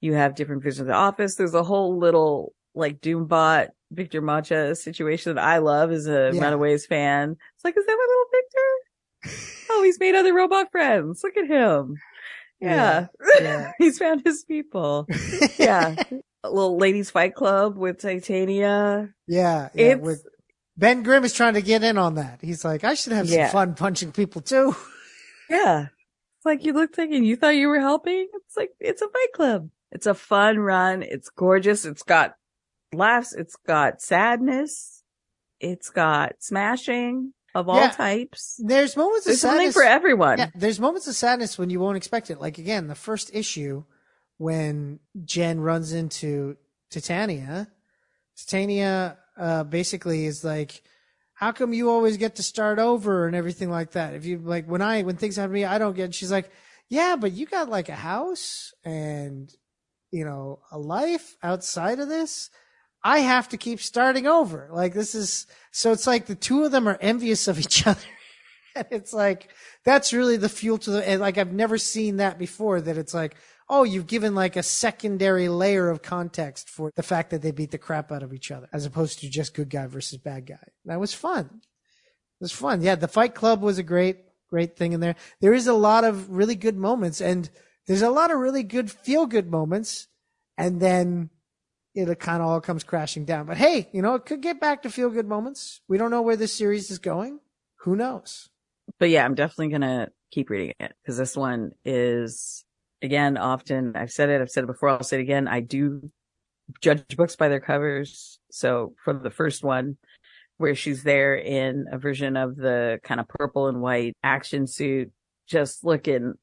You 0.00 0.14
have 0.14 0.34
different 0.34 0.62
visions 0.62 0.80
of 0.80 0.86
the 0.86 0.94
office. 0.94 1.34
There's 1.36 1.54
a 1.54 1.62
whole 1.62 1.98
little 1.98 2.52
like 2.74 3.00
Doombot 3.00 3.68
Victor 3.92 4.22
Mancha 4.22 4.74
situation 4.74 5.34
that 5.34 5.44
I 5.44 5.58
love 5.58 5.92
as 5.92 6.06
a 6.06 6.30
Yeah. 6.32 6.42
Runaways 6.42 6.86
fan. 6.86 7.36
It's 7.54 7.64
like, 7.64 7.76
is 7.76 7.84
that 7.84 7.92
my 7.98 8.06
little 8.08 8.30
Victor? 8.32 9.66
Oh, 9.72 9.82
he's 9.84 10.00
made 10.00 10.14
other 10.14 10.32
robot 10.32 10.70
friends. 10.72 11.20
Look 11.22 11.36
at 11.36 11.46
him. 11.46 11.96
Yeah. 12.60 13.08
Yeah. 13.40 13.72
he's 13.78 13.98
found 13.98 14.22
his 14.24 14.44
people. 14.44 15.06
Yeah. 15.58 15.94
A 16.42 16.48
little 16.50 16.78
ladies 16.78 17.10
fight 17.10 17.34
club 17.34 17.76
with 17.76 17.98
Titania. 17.98 19.10
Yeah, 19.28 19.68
yeah. 19.74 19.82
It's- 19.84 20.00
with- 20.00 20.24
Ben 20.76 21.02
Grimm 21.02 21.24
is 21.24 21.32
trying 21.32 21.54
to 21.54 21.62
get 21.62 21.82
in 21.82 21.98
on 21.98 22.14
that. 22.14 22.38
He's 22.42 22.64
like, 22.64 22.84
I 22.84 22.94
should 22.94 23.12
have 23.12 23.28
some 23.28 23.48
fun 23.50 23.74
punching 23.74 24.12
people 24.12 24.40
too. 24.42 24.74
Yeah. 25.50 25.86
It's 26.36 26.46
like 26.46 26.64
you 26.64 26.72
looked 26.72 26.96
like 26.96 27.10
and 27.10 27.26
you 27.26 27.34
thought 27.34 27.56
you 27.56 27.66
were 27.66 27.80
helping. 27.80 28.28
It's 28.32 28.56
like, 28.56 28.70
it's 28.78 29.02
a 29.02 29.08
fight 29.08 29.32
club. 29.34 29.68
It's 29.90 30.06
a 30.06 30.14
fun 30.14 30.60
run. 30.60 31.02
It's 31.02 31.28
gorgeous. 31.28 31.84
It's 31.84 32.04
got 32.04 32.36
laughs. 32.92 33.34
It's 33.34 33.56
got 33.66 34.00
sadness. 34.00 35.02
It's 35.58 35.90
got 35.90 36.34
smashing 36.38 37.32
of 37.52 37.68
all 37.68 37.80
Yeah. 37.80 37.90
types. 37.90 38.60
There's 38.64 38.96
moments 38.96 39.26
of 39.26 39.30
There's 39.30 39.40
something 39.40 39.72
sadness. 39.72 39.74
for 39.74 39.82
everyone. 39.82 40.38
yeah, 40.38 40.50
there's 40.54 40.78
moments 40.78 41.08
of 41.08 41.16
sadness 41.16 41.58
when 41.58 41.68
you 41.68 41.80
won't 41.80 41.96
expect 41.96 42.30
it. 42.30 42.40
Like 42.40 42.58
again, 42.58 42.86
the 42.86 42.94
first 42.94 43.34
issue 43.34 43.82
when 44.38 45.00
Jen 45.24 45.58
runs 45.58 45.92
into 45.92 46.56
Titania, 46.90 47.66
Titania 48.36 49.18
uh, 49.40 49.64
basically 49.64 50.26
is 50.26 50.44
like, 50.44 50.82
"How 51.34 51.50
come 51.50 51.72
you 51.72 51.90
always 51.90 52.16
get 52.16 52.36
to 52.36 52.42
start 52.42 52.78
over 52.78 53.26
and 53.26 53.34
everything 53.34 53.70
like 53.70 53.92
that? 53.92 54.14
If 54.14 54.26
you 54.26 54.38
like 54.38 54.66
when 54.66 54.82
I 54.82 55.02
when 55.02 55.16
things 55.16 55.36
happen 55.36 55.50
to 55.50 55.54
me, 55.54 55.64
I 55.64 55.78
don't 55.78 55.96
get." 55.96 56.14
She's 56.14 56.30
like, 56.30 56.50
"Yeah, 56.88 57.16
but 57.16 57.32
you 57.32 57.46
got 57.46 57.68
like 57.68 57.88
a 57.88 57.94
house 57.96 58.72
and 58.84 59.50
you 60.12 60.24
know 60.24 60.60
a 60.70 60.78
life 60.78 61.36
outside 61.42 61.98
of 61.98 62.08
this." 62.08 62.50
I 63.02 63.20
have 63.20 63.48
to 63.48 63.56
keep 63.56 63.80
starting 63.80 64.26
over. 64.26 64.68
Like 64.70 64.92
this 64.92 65.14
is 65.14 65.46
so 65.70 65.92
it's 65.92 66.06
like 66.06 66.26
the 66.26 66.34
two 66.34 66.64
of 66.64 66.72
them 66.72 66.88
are 66.88 66.98
envious 67.00 67.48
of 67.48 67.58
each 67.58 67.86
other. 67.86 68.00
and 68.76 68.86
it's 68.90 69.12
like 69.12 69.48
that's 69.84 70.12
really 70.12 70.36
the 70.36 70.48
fuel 70.48 70.78
to 70.78 70.90
the 70.90 71.08
and 71.08 71.20
like 71.20 71.38
I've 71.38 71.52
never 71.52 71.78
seen 71.78 72.16
that 72.16 72.38
before 72.38 72.80
that 72.80 72.98
it's 72.98 73.14
like, 73.14 73.36
oh, 73.70 73.84
you've 73.84 74.08
given 74.08 74.34
like 74.34 74.56
a 74.56 74.62
secondary 74.64 75.48
layer 75.48 75.88
of 75.88 76.02
context 76.02 76.68
for 76.68 76.90
the 76.96 77.04
fact 77.04 77.30
that 77.30 77.40
they 77.40 77.52
beat 77.52 77.70
the 77.70 77.78
crap 77.78 78.10
out 78.10 78.24
of 78.24 78.34
each 78.34 78.50
other 78.50 78.68
as 78.72 78.84
opposed 78.84 79.20
to 79.20 79.30
just 79.30 79.54
good 79.54 79.70
guy 79.70 79.86
versus 79.86 80.18
bad 80.18 80.44
guy. 80.44 80.58
That 80.84 80.98
was 80.98 81.14
fun. 81.14 81.48
It 81.54 82.44
was 82.44 82.52
fun. 82.52 82.82
Yeah, 82.82 82.96
the 82.96 83.08
Fight 83.08 83.34
Club 83.34 83.62
was 83.62 83.78
a 83.78 83.84
great 83.84 84.18
great 84.50 84.76
thing 84.76 84.92
in 84.92 84.98
there. 84.98 85.14
There 85.40 85.54
is 85.54 85.68
a 85.68 85.72
lot 85.72 86.02
of 86.02 86.28
really 86.28 86.56
good 86.56 86.76
moments 86.76 87.20
and 87.20 87.48
there's 87.86 88.02
a 88.02 88.10
lot 88.10 88.32
of 88.32 88.40
really 88.40 88.64
good 88.64 88.90
feel 88.90 89.26
good 89.26 89.48
moments 89.48 90.08
and 90.58 90.80
then 90.80 91.30
it 91.94 92.18
kind 92.18 92.42
of 92.42 92.48
all 92.48 92.60
comes 92.60 92.82
crashing 92.82 93.24
down. 93.24 93.46
But 93.46 93.58
hey, 93.58 93.88
you 93.92 94.02
know, 94.02 94.16
it 94.16 94.26
could 94.26 94.40
get 94.40 94.60
back 94.60 94.82
to 94.82 94.90
feel 94.90 95.10
good 95.10 95.28
moments. 95.28 95.80
We 95.86 95.98
don't 95.98 96.10
know 96.10 96.22
where 96.22 96.36
this 96.36 96.52
series 96.52 96.90
is 96.90 96.98
going. 96.98 97.38
who 97.82 97.94
knows? 97.94 98.48
But 98.98 99.10
yeah, 99.10 99.24
I'm 99.24 99.36
definitely 99.36 99.68
gonna 99.68 100.10
keep 100.32 100.50
reading 100.50 100.74
it 100.80 100.92
because 101.00 101.16
this 101.16 101.36
one 101.36 101.72
is 101.84 102.64
again 103.02 103.36
often 103.36 103.96
I've 103.96 104.12
said 104.12 104.30
it, 104.30 104.40
I've 104.40 104.50
said 104.50 104.64
it 104.64 104.68
before, 104.68 104.88
I'll 104.90 105.02
say 105.02 105.18
it 105.18 105.22
again. 105.22 105.48
I 105.48 105.60
do 105.60 106.10
judge 106.80 107.16
books 107.16 107.36
by 107.36 107.48
their 107.48 107.60
covers. 107.60 108.38
So 108.50 108.94
for 109.04 109.12
the 109.12 109.30
first 109.30 109.64
one, 109.64 109.96
where 110.58 110.74
she's 110.74 111.02
there 111.02 111.34
in 111.36 111.86
a 111.90 111.98
version 111.98 112.36
of 112.36 112.54
the 112.54 113.00
kind 113.02 113.18
of 113.18 113.26
purple 113.28 113.68
and 113.68 113.80
white 113.80 114.14
action 114.22 114.66
suit, 114.66 115.10
just 115.46 115.84
looking 115.84 116.34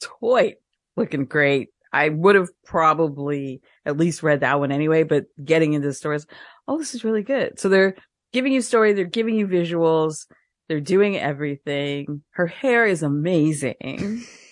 toy, 0.00 0.54
looking 0.96 1.24
great. 1.24 1.70
I 1.92 2.10
would 2.10 2.36
have 2.36 2.48
probably 2.64 3.60
at 3.84 3.96
least 3.96 4.22
read 4.22 4.40
that 4.40 4.60
one 4.60 4.70
anyway, 4.70 5.02
but 5.02 5.24
getting 5.42 5.72
into 5.72 5.88
the 5.88 5.94
stories, 5.94 6.26
oh, 6.68 6.78
this 6.78 6.94
is 6.94 7.04
really 7.04 7.22
good. 7.22 7.58
So 7.58 7.68
they're 7.68 7.96
giving 8.32 8.52
you 8.52 8.60
story, 8.60 8.92
they're 8.92 9.04
giving 9.04 9.34
you 9.34 9.48
visuals, 9.48 10.26
they're 10.68 10.80
doing 10.80 11.16
everything. 11.16 12.22
Her 12.30 12.46
hair 12.46 12.86
is 12.86 13.02
amazing. 13.02 14.24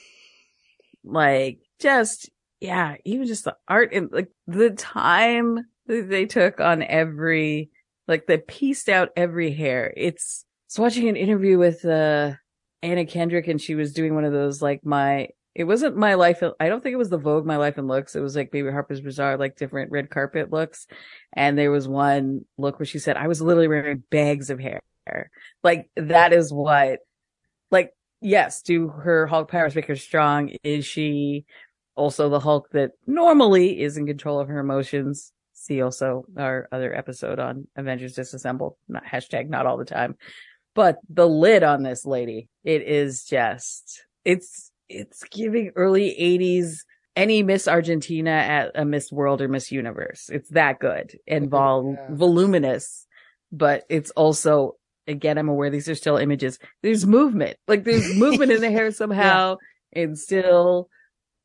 like 1.04 1.60
just, 1.78 2.30
yeah, 2.60 2.96
even 3.04 3.26
just 3.26 3.44
the 3.44 3.56
art 3.68 3.92
and 3.92 4.10
like 4.10 4.30
the 4.46 4.70
time 4.70 5.66
that 5.86 6.08
they 6.08 6.26
took 6.26 6.60
on 6.60 6.82
every 6.82 7.70
like 8.08 8.26
they 8.26 8.38
pieced 8.38 8.88
out 8.88 9.10
every 9.16 9.52
hair. 9.52 9.92
It's, 9.96 10.44
it's 10.66 10.78
watching 10.78 11.08
an 11.08 11.16
interview 11.16 11.58
with, 11.58 11.84
uh, 11.84 12.32
Anna 12.82 13.06
Kendrick 13.06 13.48
and 13.48 13.60
she 13.60 13.74
was 13.74 13.92
doing 13.92 14.14
one 14.14 14.24
of 14.24 14.32
those 14.32 14.60
like 14.60 14.84
my, 14.84 15.28
it 15.54 15.64
wasn't 15.64 15.96
my 15.96 16.14
life. 16.14 16.42
I 16.58 16.68
don't 16.68 16.82
think 16.82 16.94
it 16.94 16.98
was 16.98 17.10
the 17.10 17.16
Vogue 17.16 17.46
My 17.46 17.58
Life 17.58 17.78
and 17.78 17.86
Looks. 17.86 18.16
It 18.16 18.20
was 18.20 18.34
like 18.34 18.52
maybe 18.52 18.70
Harper's 18.70 19.00
Bazaar, 19.00 19.36
like 19.36 19.56
different 19.56 19.92
red 19.92 20.10
carpet 20.10 20.52
looks. 20.52 20.88
And 21.32 21.56
there 21.56 21.70
was 21.70 21.86
one 21.86 22.44
look 22.58 22.80
where 22.80 22.86
she 22.86 22.98
said, 22.98 23.16
I 23.16 23.28
was 23.28 23.40
literally 23.40 23.68
wearing 23.68 24.02
bags 24.10 24.50
of 24.50 24.58
hair. 24.58 24.80
Like 25.62 25.88
that 25.96 26.32
is 26.32 26.52
what, 26.52 26.98
like, 27.70 27.92
yes, 28.24 28.62
do 28.62 28.88
her 28.88 29.26
Hulk 29.26 29.50
powers 29.50 29.74
make 29.74 29.86
her 29.86 29.96
strong? 29.96 30.50
Is 30.64 30.84
she 30.84 31.44
also 31.94 32.28
the 32.28 32.40
Hulk 32.40 32.70
that 32.72 32.92
normally 33.06 33.80
is 33.80 33.96
in 33.96 34.06
control 34.06 34.40
of 34.40 34.48
her 34.48 34.58
emotions? 34.58 35.32
see 35.64 35.80
also 35.80 36.24
our 36.36 36.68
other 36.70 36.94
episode 36.94 37.38
on 37.38 37.66
Avengers 37.76 38.14
Disassembled. 38.14 38.76
Not 38.88 39.04
hashtag 39.04 39.48
not 39.48 39.66
all 39.66 39.76
the 39.76 39.84
time. 39.84 40.16
But 40.74 40.98
the 41.08 41.26
lid 41.26 41.62
on 41.62 41.82
this 41.82 42.04
lady, 42.04 42.48
it 42.64 42.82
is 42.82 43.24
just 43.24 44.04
it's 44.24 44.70
it's 44.88 45.22
giving 45.24 45.72
early 45.76 46.14
80s 46.20 46.78
any 47.16 47.42
Miss 47.42 47.68
Argentina 47.68 48.30
at 48.30 48.72
a 48.74 48.84
Miss 48.84 49.12
World 49.12 49.40
or 49.40 49.48
Miss 49.48 49.70
Universe. 49.70 50.28
It's 50.32 50.50
that 50.50 50.80
good 50.80 51.16
and 51.26 51.48
vol- 51.50 51.96
yeah. 51.96 52.14
voluminous, 52.14 53.06
but 53.52 53.84
it's 53.88 54.10
also 54.10 54.76
again, 55.06 55.38
I'm 55.38 55.48
aware 55.48 55.70
these 55.70 55.88
are 55.88 55.94
still 55.94 56.16
images. 56.16 56.58
There's 56.82 57.06
movement, 57.06 57.56
like 57.68 57.84
there's 57.84 58.14
movement 58.14 58.52
in 58.52 58.60
the 58.60 58.70
hair 58.70 58.90
somehow, 58.92 59.56
yeah. 59.92 60.02
and 60.02 60.18
still 60.18 60.88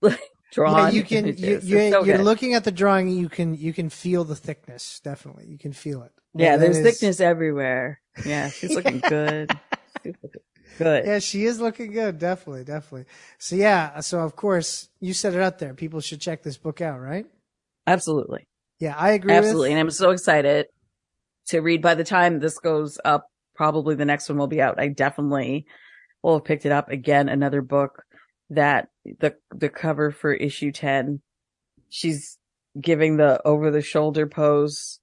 like 0.01 0.19
drawn. 0.51 0.77
Yeah, 0.77 0.89
you 0.89 1.03
can. 1.03 1.25
You, 1.27 1.59
you, 1.61 1.91
so 1.91 2.03
you're 2.03 2.19
looking 2.19 2.53
at 2.53 2.63
the 2.63 2.71
drawing. 2.71 3.09
You 3.09 3.29
can 3.29 3.55
you 3.55 3.73
can 3.73 3.89
feel 3.89 4.23
the 4.23 4.35
thickness. 4.35 4.99
Definitely, 5.03 5.47
you 5.47 5.57
can 5.57 5.73
feel 5.73 6.03
it. 6.03 6.11
Yeah, 6.33 6.57
there's 6.57 6.77
is... 6.77 6.83
thickness 6.83 7.19
everywhere. 7.19 8.01
Yeah, 8.25 8.49
she's 8.49 8.75
looking 8.75 8.99
good. 9.07 9.51
good. 10.77 11.05
Yeah, 11.05 11.19
she 11.19 11.45
is 11.45 11.59
looking 11.59 11.91
good. 11.91 12.19
Definitely, 12.19 12.63
definitely. 12.63 13.05
So 13.37 13.55
yeah, 13.55 13.99
so 14.01 14.19
of 14.19 14.35
course 14.35 14.89
you 14.99 15.13
set 15.13 15.33
it 15.33 15.41
out 15.41 15.59
there. 15.59 15.73
People 15.73 16.01
should 16.01 16.21
check 16.21 16.43
this 16.43 16.57
book 16.57 16.81
out, 16.81 16.99
right? 16.99 17.25
Absolutely. 17.87 18.47
Yeah, 18.79 18.95
I 18.97 19.11
agree. 19.11 19.33
Absolutely, 19.33 19.69
with... 19.69 19.71
and 19.71 19.79
I'm 19.79 19.91
so 19.91 20.11
excited 20.11 20.67
to 21.47 21.59
read. 21.59 21.81
By 21.81 21.95
the 21.95 22.03
time 22.03 22.39
this 22.39 22.59
goes 22.59 22.99
up, 23.03 23.27
probably 23.59 23.93
the 23.93 24.05
next 24.05 24.29
one 24.29 24.37
will 24.37 24.47
be 24.47 24.61
out. 24.61 24.79
I 24.79 24.87
definitely 24.87 25.65
will 26.23 26.35
have 26.35 26.45
picked 26.45 26.65
it 26.65 26.71
up. 26.71 26.89
Again. 26.89 27.27
Another 27.27 27.61
book 27.61 28.05
that 28.51 28.87
the 29.19 29.35
the 29.53 29.67
cover 29.67 30.11
for 30.11 30.33
issue 30.33 30.71
10 30.71 31.19
she's 31.89 32.37
giving 32.79 33.17
the 33.17 33.45
over 33.45 33.69
the 33.69 33.81
shoulder 33.81 34.27
pose 34.27 35.01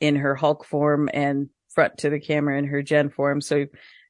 in 0.00 0.16
her 0.16 0.34
hulk 0.34 0.64
form 0.64 1.10
and 1.12 1.50
front 1.68 1.98
to 1.98 2.08
the 2.08 2.18
camera 2.18 2.58
in 2.58 2.64
her 2.64 2.82
Jen 2.82 3.10
form. 3.10 3.42
So 3.42 3.66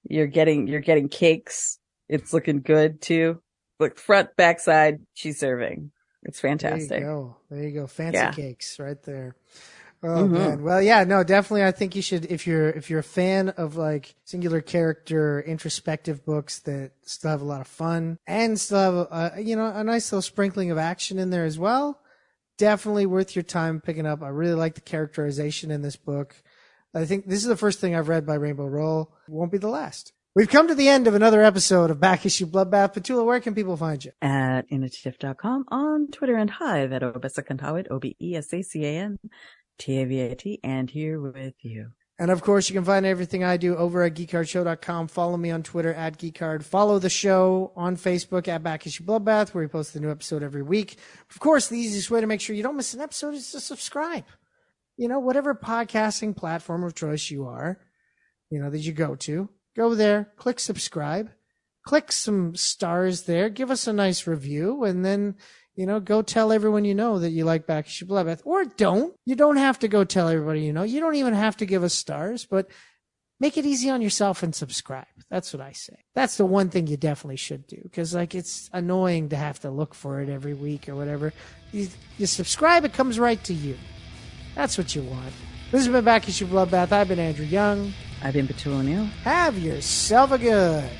you're 0.08 0.28
getting 0.28 0.68
you're 0.68 0.78
getting 0.78 1.08
cakes. 1.08 1.80
It's 2.08 2.32
looking 2.32 2.60
good 2.60 3.02
too. 3.02 3.42
Like 3.80 3.98
front 3.98 4.36
backside 4.36 5.00
she's 5.14 5.40
serving. 5.40 5.90
It's 6.22 6.38
fantastic 6.38 6.90
there 6.90 7.00
you 7.00 7.06
go. 7.06 7.36
There 7.50 7.62
you 7.64 7.74
go. 7.80 7.86
Fancy 7.88 8.18
yeah. 8.18 8.30
cakes 8.30 8.78
right 8.78 9.02
there 9.02 9.34
Oh 10.02 10.06
mm-hmm. 10.06 10.32
man. 10.32 10.62
Well, 10.62 10.80
yeah, 10.80 11.04
no, 11.04 11.22
definitely. 11.22 11.64
I 11.64 11.72
think 11.72 11.94
you 11.94 12.00
should, 12.00 12.24
if 12.26 12.46
you're, 12.46 12.70
if 12.70 12.88
you're 12.88 13.00
a 13.00 13.04
fan 13.04 13.50
of 13.50 13.76
like 13.76 14.14
singular 14.24 14.62
character 14.62 15.42
introspective 15.42 16.24
books 16.24 16.60
that 16.60 16.92
still 17.02 17.30
have 17.30 17.42
a 17.42 17.44
lot 17.44 17.60
of 17.60 17.66
fun 17.66 18.18
and 18.26 18.58
still 18.58 18.78
have, 18.78 18.94
a, 18.94 19.32
a, 19.36 19.40
you 19.40 19.56
know, 19.56 19.66
a 19.66 19.84
nice 19.84 20.10
little 20.10 20.22
sprinkling 20.22 20.70
of 20.70 20.78
action 20.78 21.18
in 21.18 21.28
there 21.28 21.44
as 21.44 21.58
well. 21.58 22.00
Definitely 22.56 23.06
worth 23.06 23.36
your 23.36 23.42
time 23.42 23.80
picking 23.80 24.06
up. 24.06 24.22
I 24.22 24.28
really 24.28 24.54
like 24.54 24.74
the 24.74 24.80
characterization 24.80 25.70
in 25.70 25.82
this 25.82 25.96
book. 25.96 26.34
I 26.94 27.04
think 27.04 27.26
this 27.26 27.40
is 27.40 27.46
the 27.46 27.56
first 27.56 27.78
thing 27.78 27.94
I've 27.94 28.08
read 28.08 28.26
by 28.26 28.34
Rainbow 28.34 28.66
Rowell. 28.66 29.12
It 29.28 29.32
won't 29.32 29.52
be 29.52 29.58
the 29.58 29.68
last. 29.68 30.12
We've 30.34 30.48
come 30.48 30.68
to 30.68 30.76
the 30.76 30.88
end 30.88 31.08
of 31.08 31.16
another 31.16 31.42
episode 31.42 31.90
of 31.90 31.98
Back 31.98 32.24
Issue 32.24 32.46
Bloodbath. 32.46 32.94
Petula, 32.94 33.24
where 33.24 33.40
can 33.40 33.52
people 33.52 33.76
find 33.76 34.04
you? 34.04 34.12
At 34.22 34.62
initiative.com, 34.68 35.64
on 35.68 36.06
Twitter, 36.12 36.36
and 36.36 36.48
hive 36.48 36.92
at 36.92 37.02
Obesacantawan, 37.02 37.88
O-B-E-S-A-C-A-N. 37.90 39.18
T-A-V-A-T, 39.80 40.60
and 40.62 40.88
here 40.88 41.20
with 41.20 41.54
you. 41.62 41.88
And 42.20 42.30
of 42.30 42.42
course, 42.42 42.68
you 42.68 42.74
can 42.74 42.84
find 42.84 43.06
everything 43.06 43.42
I 43.42 43.56
do 43.56 43.74
over 43.76 44.02
at 44.02 44.12
geekcardshow.com. 44.12 45.08
Follow 45.08 45.38
me 45.38 45.50
on 45.50 45.62
Twitter 45.62 45.94
at 45.94 46.18
geekcard. 46.18 46.62
Follow 46.62 46.98
the 46.98 47.08
show 47.08 47.72
on 47.74 47.96
Facebook 47.96 48.46
at 48.46 48.62
Back 48.62 48.86
Issue 48.86 49.04
Bloodbath, 49.04 49.54
where 49.54 49.64
we 49.64 49.68
post 49.68 49.96
a 49.96 50.00
new 50.00 50.10
episode 50.10 50.42
every 50.42 50.62
week. 50.62 50.98
Of 51.30 51.40
course, 51.40 51.68
the 51.68 51.78
easiest 51.78 52.10
way 52.10 52.20
to 52.20 52.26
make 52.26 52.42
sure 52.42 52.54
you 52.54 52.62
don't 52.62 52.76
miss 52.76 52.92
an 52.92 53.00
episode 53.00 53.32
is 53.32 53.50
to 53.52 53.60
subscribe. 53.60 54.24
You 54.98 55.08
know, 55.08 55.18
whatever 55.18 55.54
podcasting 55.54 56.36
platform 56.36 56.84
of 56.84 56.94
choice 56.94 57.30
you 57.30 57.46
are, 57.46 57.80
you 58.50 58.60
know, 58.60 58.68
that 58.68 58.80
you 58.80 58.92
go 58.92 59.14
to, 59.14 59.48
go 59.74 59.94
there, 59.94 60.30
click 60.36 60.60
subscribe, 60.60 61.30
click 61.86 62.12
some 62.12 62.54
stars 62.54 63.22
there, 63.22 63.48
give 63.48 63.70
us 63.70 63.86
a 63.86 63.94
nice 63.94 64.26
review, 64.26 64.84
and 64.84 65.06
then 65.06 65.36
you 65.76 65.86
know, 65.86 66.00
go 66.00 66.22
tell 66.22 66.52
everyone 66.52 66.84
you 66.84 66.94
know 66.94 67.18
that 67.18 67.30
you 67.30 67.44
like 67.44 67.66
Back 67.66 67.86
Issue 67.86 68.06
Bloodbath. 68.06 68.42
Or 68.44 68.64
don't. 68.64 69.14
You 69.24 69.36
don't 69.36 69.56
have 69.56 69.78
to 69.80 69.88
go 69.88 70.04
tell 70.04 70.28
everybody 70.28 70.60
you 70.62 70.72
know. 70.72 70.82
You 70.82 71.00
don't 71.00 71.14
even 71.14 71.34
have 71.34 71.56
to 71.58 71.66
give 71.66 71.82
us 71.82 71.94
stars, 71.94 72.46
but 72.46 72.68
make 73.40 73.56
it 73.56 73.64
easy 73.64 73.88
on 73.88 74.02
yourself 74.02 74.42
and 74.42 74.54
subscribe. 74.54 75.06
That's 75.30 75.52
what 75.52 75.62
I 75.62 75.72
say. 75.72 75.96
That's 76.14 76.36
the 76.36 76.46
one 76.46 76.68
thing 76.68 76.86
you 76.86 76.96
definitely 76.96 77.36
should 77.36 77.66
do 77.66 77.78
because 77.82 78.14
like 78.14 78.34
it's 78.34 78.68
annoying 78.72 79.30
to 79.30 79.36
have 79.36 79.60
to 79.60 79.70
look 79.70 79.94
for 79.94 80.20
it 80.20 80.28
every 80.28 80.54
week 80.54 80.88
or 80.88 80.94
whatever. 80.94 81.32
You, 81.72 81.88
you 82.18 82.26
subscribe, 82.26 82.84
it 82.84 82.92
comes 82.92 83.18
right 83.18 83.42
to 83.44 83.54
you. 83.54 83.76
That's 84.54 84.76
what 84.76 84.94
you 84.94 85.02
want. 85.02 85.32
This 85.70 85.86
has 85.86 85.88
been 85.88 86.04
Back 86.04 86.28
Issue 86.28 86.46
Bloodbath. 86.46 86.92
I've 86.92 87.08
been 87.08 87.20
Andrew 87.20 87.46
Young. 87.46 87.92
I've 88.22 88.34
been 88.34 88.48
Petula 88.48 88.80
O'Neill. 88.80 89.04
Have 89.24 89.56
yourself 89.56 90.32
a 90.32 90.38
good. 90.38 90.90